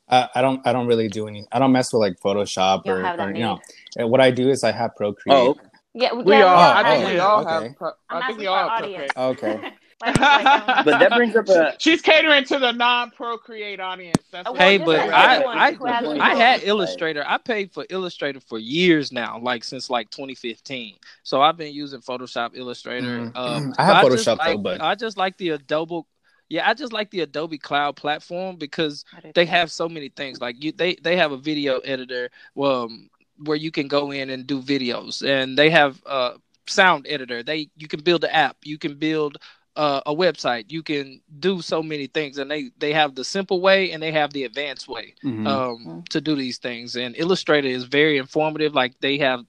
[0.08, 2.92] I, I don't I don't really do any I don't mess with like Photoshop You
[2.92, 3.60] or, or you know
[3.96, 4.04] need.
[4.04, 5.38] what I do is I have Procreate.
[5.38, 5.56] Oh.
[5.94, 7.50] Yeah, We yeah, all, Oh, I think we all okay.
[7.50, 7.76] have.
[7.76, 8.78] Pro- I'm think we all have.
[8.78, 9.16] Procreate.
[9.16, 9.60] Okay.
[10.02, 14.22] Like- like, But that brings up a She's catering to the non-procreate audience.
[14.30, 16.62] That's well, Hey, but like I, everyone I, who has a I had.
[16.64, 17.24] Illustrator.
[17.26, 20.96] I paid for Illustrator for years now, like since like 2015.
[21.22, 23.06] So I've been using Photoshop, Illustrator.
[23.06, 23.36] Mhm.
[23.36, 26.02] Um, I have but just Photoshop, though, like, but- I just like the Adobe.
[26.48, 30.38] Yeah, I just like the Adobe Cloud platform because they have so many things.
[30.40, 32.30] Like you, they they have a video editor,
[32.60, 36.32] um, where you can go in and do videos, and they have uh
[36.66, 37.42] sound editor.
[37.42, 38.58] They you can build an app.
[38.64, 39.38] You can build
[39.76, 40.64] uh, a website.
[40.68, 44.12] You can do so many things, and they they have the simple way and they
[44.12, 45.46] have the advanced way Mhm.
[45.46, 46.96] um, to do these things.
[46.96, 48.74] And Illustrator is very informative.
[48.74, 49.44] Like they have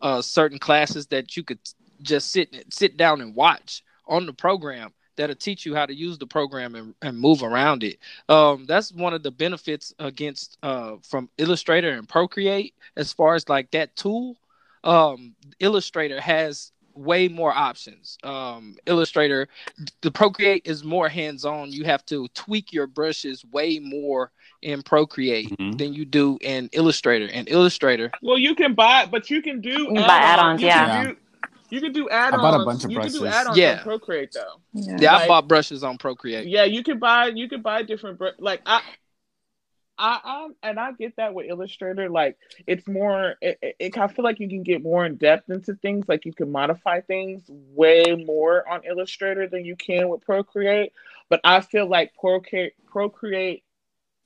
[0.00, 1.58] uh, certain classes that you could
[2.02, 6.16] just sit sit down and watch on the program that'll teach you how to use
[6.18, 7.98] the program and, and move around it.
[8.28, 13.48] Um, that's one of the benefits against uh, from Illustrator and Procreate as far as
[13.48, 14.36] like that tool.
[14.84, 18.18] Um, Illustrator has way more options.
[18.24, 19.48] Um, Illustrator,
[20.02, 21.70] the Procreate is more hands on.
[21.72, 24.30] You have to tweak your brushes way more
[24.62, 25.78] in Procreate Mhm.
[25.78, 27.28] than you do in Illustrator.
[27.32, 30.66] And Illustrator, Well, you can buy, but you can do You can buy add-ons, You
[30.66, 31.02] yeah.
[31.04, 31.16] can do,
[31.70, 32.40] you can do add-ons.
[32.40, 33.36] I bought a bunch of you can do brushes.
[33.36, 33.72] add-ons Yeah.
[33.78, 34.60] on Procreate though.
[34.72, 36.48] yeah, I Like- bought brushes on Procreate.
[36.48, 38.80] Yeah, you can buy you can buy different br- like I
[39.98, 42.08] I, I and I get that with Illustrator.
[42.08, 42.36] Like
[42.66, 45.74] it's more, it, it, it- I feel like you can get more in depth into
[45.74, 46.06] things.
[46.08, 50.92] Like you can modify things way more on Illustrator than you can with Procreate.
[51.28, 53.64] But I feel like Procreate Procreate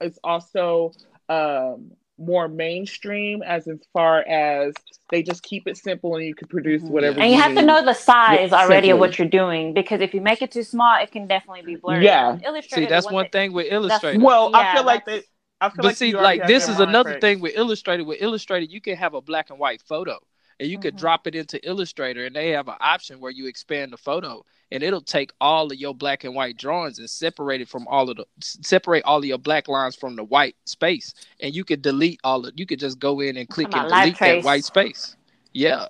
[0.01, 0.93] is also
[1.29, 4.75] um, more mainstream as as far as
[5.11, 7.19] they just keep it simple and you can produce whatever.
[7.21, 10.13] And you have to know the size Yeah, already of what you're doing because if
[10.15, 12.05] you make it too small, it can definitely be blurry.
[12.05, 12.39] Yeah.
[12.45, 12.87] Illustrator.
[12.87, 13.31] See, that's one thing.
[13.31, 14.21] thing with Illustrator.
[14.23, 15.29] Well, I feel like that's- they.
[15.63, 18.03] I feel but like see, like this is another thing with Illustrator.
[18.03, 20.19] With Illustrator, you can have a black and white photo,
[20.59, 20.99] and you could Mhm.
[20.99, 24.83] drop it into Illustrator, and they have an option where you expand the photo, and
[24.83, 28.17] it'll take all of your black and white drawings and separate it from all of
[28.17, 32.19] the separate all of your black lines from the white space, and you could delete
[32.25, 32.55] all of.
[32.57, 35.17] You could just go in and click and about live delete that white space.
[35.53, 35.87] Yeah,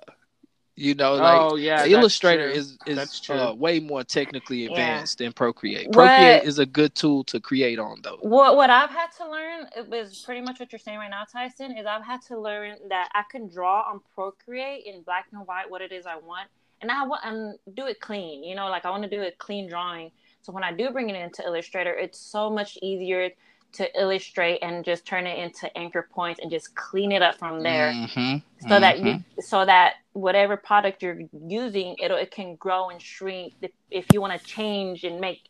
[0.75, 2.59] you know, like oh yeah, Illustrator true.
[2.59, 3.35] is is true.
[3.35, 4.69] uh, way more technically Yeah.
[4.71, 5.91] advanced than Procreate.
[5.91, 8.17] Procreate is a good tool to create on though.
[8.21, 11.23] What what I've had to learn it was pretty much what you're saying right now,
[11.31, 11.77] Tyson.
[11.77, 15.69] Is I've had to learn that I can draw on Procreate in black and white
[15.69, 16.49] what it is I want,
[16.81, 18.43] and I want and do it clean.
[18.43, 20.11] You know, like I want to do a clean drawing.
[20.41, 23.29] So when I do bring it into Illustrator, it's so much easier
[23.73, 27.63] to illustrate and just turn it into anchor points and just clean it up from
[27.63, 27.91] there.
[27.91, 29.23] Mhm, so that mhm.
[29.37, 34.11] you so that whatever product you're using it it can grow and shrink if, if
[34.11, 35.41] you want to change and make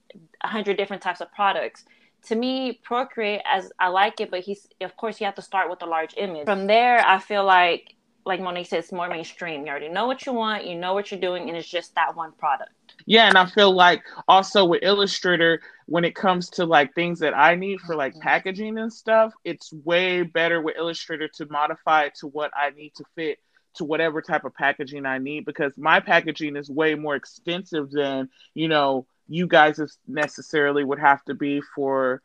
[0.43, 1.85] a hundred different types of products
[2.23, 5.69] to me procreate as i like it but he's of course you have to start
[5.69, 7.95] with a large image from there i feel like
[8.25, 9.65] like monique said it's more mainstream.
[9.65, 12.15] You already know what you want you know what you're doing and it's just that
[12.15, 12.71] one product.
[13.05, 17.35] Yeah, and I feel like also with Illustrator, when it comes to like things that
[17.35, 18.21] I need for like mm-hmm.
[18.21, 22.93] packaging and stuff, it's way better with Illustrator to modify it to what I need
[22.95, 23.39] to fit
[23.75, 28.29] to whatever type of packaging I need because my packaging is way more extensive than,
[28.53, 32.21] you know, you guys necessarily would have to be for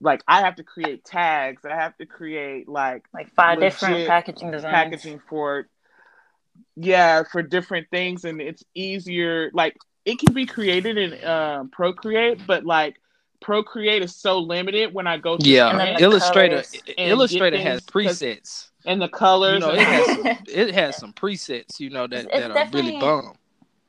[0.00, 4.50] like I have to create tags, I have to create like like five different packaging
[4.50, 5.66] designs packaging for
[6.76, 12.40] yeah for different things and it's easier like it can be created in um, procreate
[12.46, 12.96] but like
[13.40, 16.62] procreate is so limited when i go to Yeah, And Illustrator
[16.98, 18.68] Illustrator has presets.
[18.84, 21.80] and the colors You know, it has some, it has some presets.
[21.80, 23.34] You know that It's- it's that are really definitely- bomb.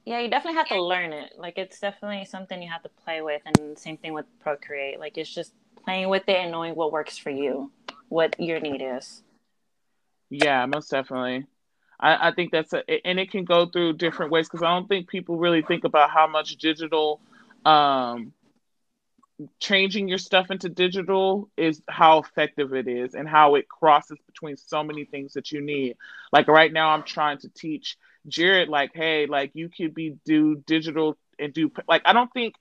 [0.05, 1.33] Yeah, you definitely have to learn it.
[1.37, 4.99] Like it's definitely something you have to play with, and same thing with Procreate.
[4.99, 5.53] Like it's just
[5.83, 7.71] playing with it and knowing what works for you,
[8.09, 9.23] what your need is.
[10.29, 11.45] Yeah, most definitely.
[11.99, 14.87] I, I think that's a, and it can go through different ways because I don't
[14.87, 17.19] think people really think about how much digital,
[17.65, 18.33] um,
[19.59, 24.57] changing your stuff into digital is how effective it is and how it crosses between
[24.57, 25.97] so many things that you need.
[26.31, 30.55] Like right now, I'm trying to teach Jared, like, hey, like you could be do
[30.67, 32.55] digital and do like I don't think,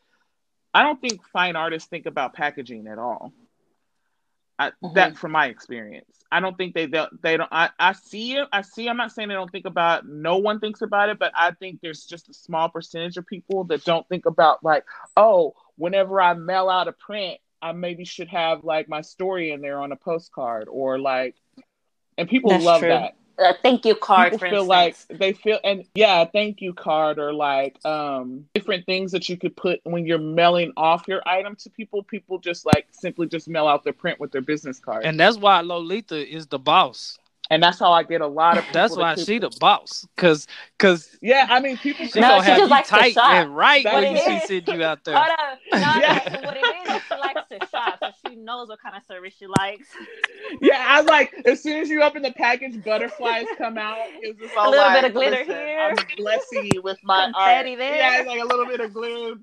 [0.73, 3.33] I don't think fine artists think about packaging at all.
[4.59, 4.95] I, Mhm.
[4.95, 7.49] That from my experience, I don't think they they, they don't.
[7.51, 8.47] I, I see it.
[8.53, 8.89] I see.
[8.89, 10.07] I'm not saying they don't think about.
[10.07, 13.65] No one thinks about it, but I think there's just a small percentage of people
[13.65, 14.85] that don't think about like,
[15.17, 19.63] oh, whenever I mail out a print, I maybe should have like my story in
[19.63, 21.37] there on a postcard or like,
[22.19, 22.91] and people That's love true.
[22.91, 25.07] that A thank you card, people for feel instance.
[25.11, 29.37] like they feel and yeah thank you card or like um different things that you
[29.39, 33.49] could put when you're mailing off your item to people people just like simply just
[33.49, 36.59] mail out their print with their business card and, And that's why Lolita is the
[36.59, 37.19] boss.
[37.53, 40.07] And that's how i get a lot of people That's why keep- she the boss.
[40.17, 40.47] Cause
[40.79, 43.83] cause yeah i mean people she No, gonna she have just you tight and right
[43.85, 44.43] That when is she it.
[44.47, 45.17] send you out there.
[45.17, 45.59] Hold up.
[45.73, 46.47] No, Yeah.
[46.47, 49.35] what it is, is she likes to shop, so she knows what kind of service
[49.39, 49.89] she likes.
[50.61, 54.57] yeah i like as soon as you open the package butterflies come out it's just
[54.57, 57.95] all little like, bit of glitter here." i'm blessing you with my Confetti art there.
[57.97, 59.35] yeah it's like a little bit of glitter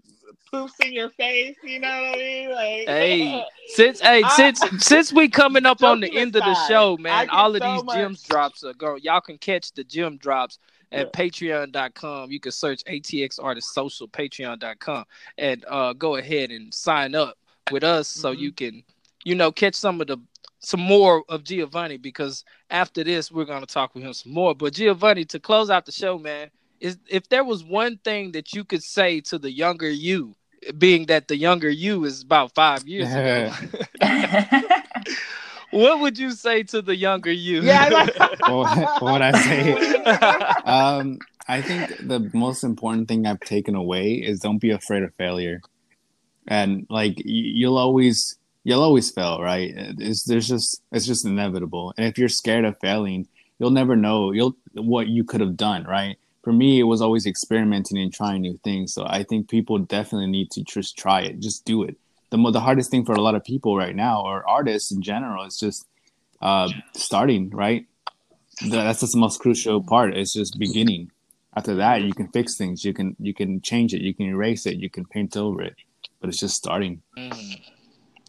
[0.53, 4.61] poofs in your face you know what i mean like Hey, since hey I- since
[4.85, 7.73] since we coming up on the Joking end of the show, man, all of so
[7.73, 9.01] these much- gems drops are going.
[9.03, 10.59] Y'all can catch the gem drops
[10.93, 12.31] at patreon.com.
[12.31, 15.03] You can search ATX Artist Social, patreon.com,
[15.37, 17.37] and uh, go ahead and sign up
[17.71, 18.39] with us so Mhm.
[18.39, 18.83] you can,
[19.23, 20.17] you know, catch some of the
[20.59, 24.55] some more of Giovannie because after this we're gonna talk with him some more.
[24.55, 26.49] But Giovannie, to close out the show, man,
[26.79, 30.35] is if there was one thing that you could say to the younger you,
[30.77, 33.51] being that the younger you is about five years ago,
[35.71, 37.61] what would you say to the younger you?
[37.61, 39.73] Yeah, like- what, what I say?
[40.65, 45.13] um, I think the most important thing I've taken away is don't be afraid of
[45.15, 45.61] failure,
[46.47, 49.73] and like you'll always you'll always fail, right?
[49.75, 53.27] It's there's just it's just inevitable, and if you're scared of failing,
[53.59, 56.17] you'll never know you'll what you could have done, right?
[56.43, 58.93] For me, it was always experimenting and trying new things.
[58.93, 61.97] So I think people definitely need to just try it, just do it.
[62.29, 65.45] The the hardest thing for a lot of people right now, or artists in general,
[65.45, 65.85] is just
[66.41, 67.85] uh, starting, right?
[68.69, 70.15] That's the most crucial part.
[70.15, 71.11] It's just beginning.
[71.55, 72.83] After that, you can fix things.
[72.83, 74.01] You can you can change it.
[74.01, 74.77] You can erase it.
[74.77, 75.75] You can paint over it.
[76.19, 77.01] But it's just starting.
[77.17, 77.61] Mm.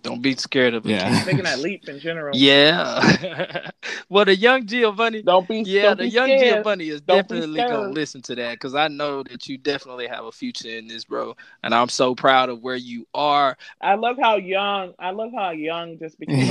[0.03, 0.91] Don't be scared of it.
[0.91, 1.23] Yeah.
[1.25, 2.33] Taking that leap in general.
[2.39, 3.71] Yeah.
[4.09, 5.61] well, the young Giovannie, Don't be.
[5.61, 6.65] yeah, don't the be young scared.
[6.65, 10.25] Giovannie is Don't definitely gonna listen to that because I know that you definitely have
[10.25, 11.37] a future in this, bro.
[11.63, 13.57] And I'm so proud of where you are.
[13.81, 14.95] I love how young.
[14.99, 16.47] I love how young just became.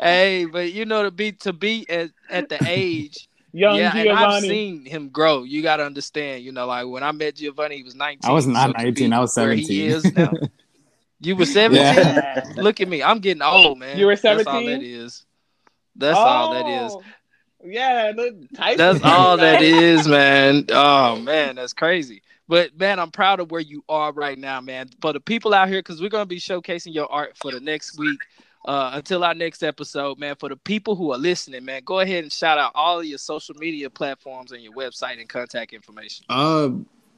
[0.00, 4.10] hey, but you know to be to be at, at the age, young yeah, and
[4.10, 5.42] I've seen him grow.
[5.42, 8.28] You got to understand, you know, like when I met Giovannie, he was 19.
[8.28, 9.66] I was not so 19, I was where 17.
[9.66, 10.32] He is now.
[11.22, 11.84] You were 17.
[11.84, 12.42] Yeah.
[12.56, 13.98] Look at me, I'm getting old, man.
[13.98, 14.44] You were 17?
[14.44, 14.80] That's all 17?
[14.80, 15.26] that is.
[15.96, 16.92] That's all that is.
[16.92, 17.02] Oh,
[17.62, 20.64] Yeah, the Tyson That's all that is, man.
[20.70, 22.22] Oh man, that's crazy.
[22.48, 24.88] But man, I'm proud of where you are right now, man.
[25.02, 27.98] For the people out here, because we're gonna be showcasing your art for the next
[27.98, 28.20] week.
[28.64, 30.36] Uh, until our next episode, man.
[30.36, 33.54] For the people who are listening, man, go ahead and shout out all your social
[33.56, 36.26] media platforms and your website and contact information.
[36.28, 36.70] Uh,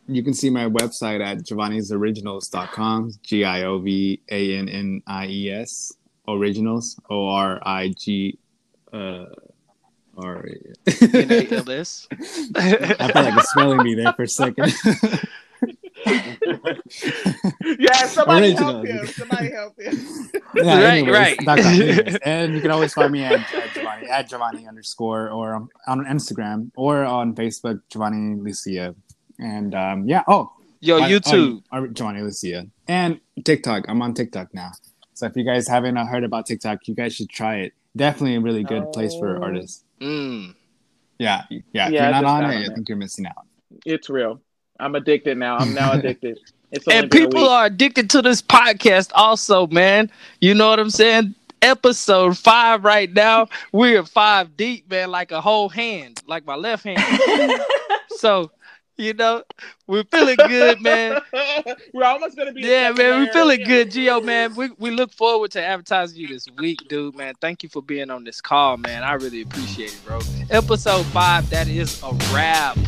[0.07, 3.13] you can see my website at giovanniesoriginals.com.
[3.23, 5.93] G I O V A N N I E S.
[6.29, 6.99] Originals.
[7.11, 8.39] O R I G.
[8.93, 9.27] Uh.
[10.19, 10.35] I
[11.49, 14.75] felt like a spelling bee there for a second.
[17.79, 18.73] Yeah, somebody Original.
[18.75, 19.07] help him.
[19.07, 20.31] Somebody help him.
[20.55, 21.39] yeah, Right, anyways, right.
[21.39, 22.17] dot com, anyways.
[22.25, 26.05] and you can always find me at, at Giovannie at Giovannie underscore or on, on
[26.05, 28.95] Instagram or on Facebook Giovannie Licea.
[29.39, 31.63] And um, yeah, oh, Yo, on- YouTube.
[31.73, 33.85] on- on Giovannie Licea and TikTok.
[33.89, 34.71] I'm on TikTok now.
[35.15, 37.73] So if you guys haven't uh, heard about TikTok, you guys should try it.
[37.97, 39.43] Definitely a really good place for Oh.
[39.43, 39.85] artists.
[40.01, 40.55] Mm.
[41.19, 41.61] Yeah, yeah.
[41.73, 43.47] Yeah, I you're not on it, on I think you're missing out.
[43.87, 44.41] It's real.
[44.79, 45.57] I'm addicted now.
[45.59, 46.39] I'm now addicted.
[46.91, 50.11] And people are addicted to this podcast also, man.
[50.41, 51.35] You know what I'm saying?
[51.61, 53.49] Episode five right now.
[53.73, 56.99] We're five deep, man, like a whole hand, like my left hand.
[58.17, 58.51] so,
[58.97, 59.43] you know,
[59.87, 61.21] we're feeling good, man.
[61.93, 62.63] We're almost gonna be.
[62.63, 64.55] Yeah, man, we're feeling good, Gio, man.
[64.55, 67.35] We we look forward to advertising you this week, dude, man.
[67.41, 69.03] Thank you for being on this call, man.
[69.03, 70.21] I really appreciate it, bro.
[70.51, 72.79] Episode five, that is a wrap.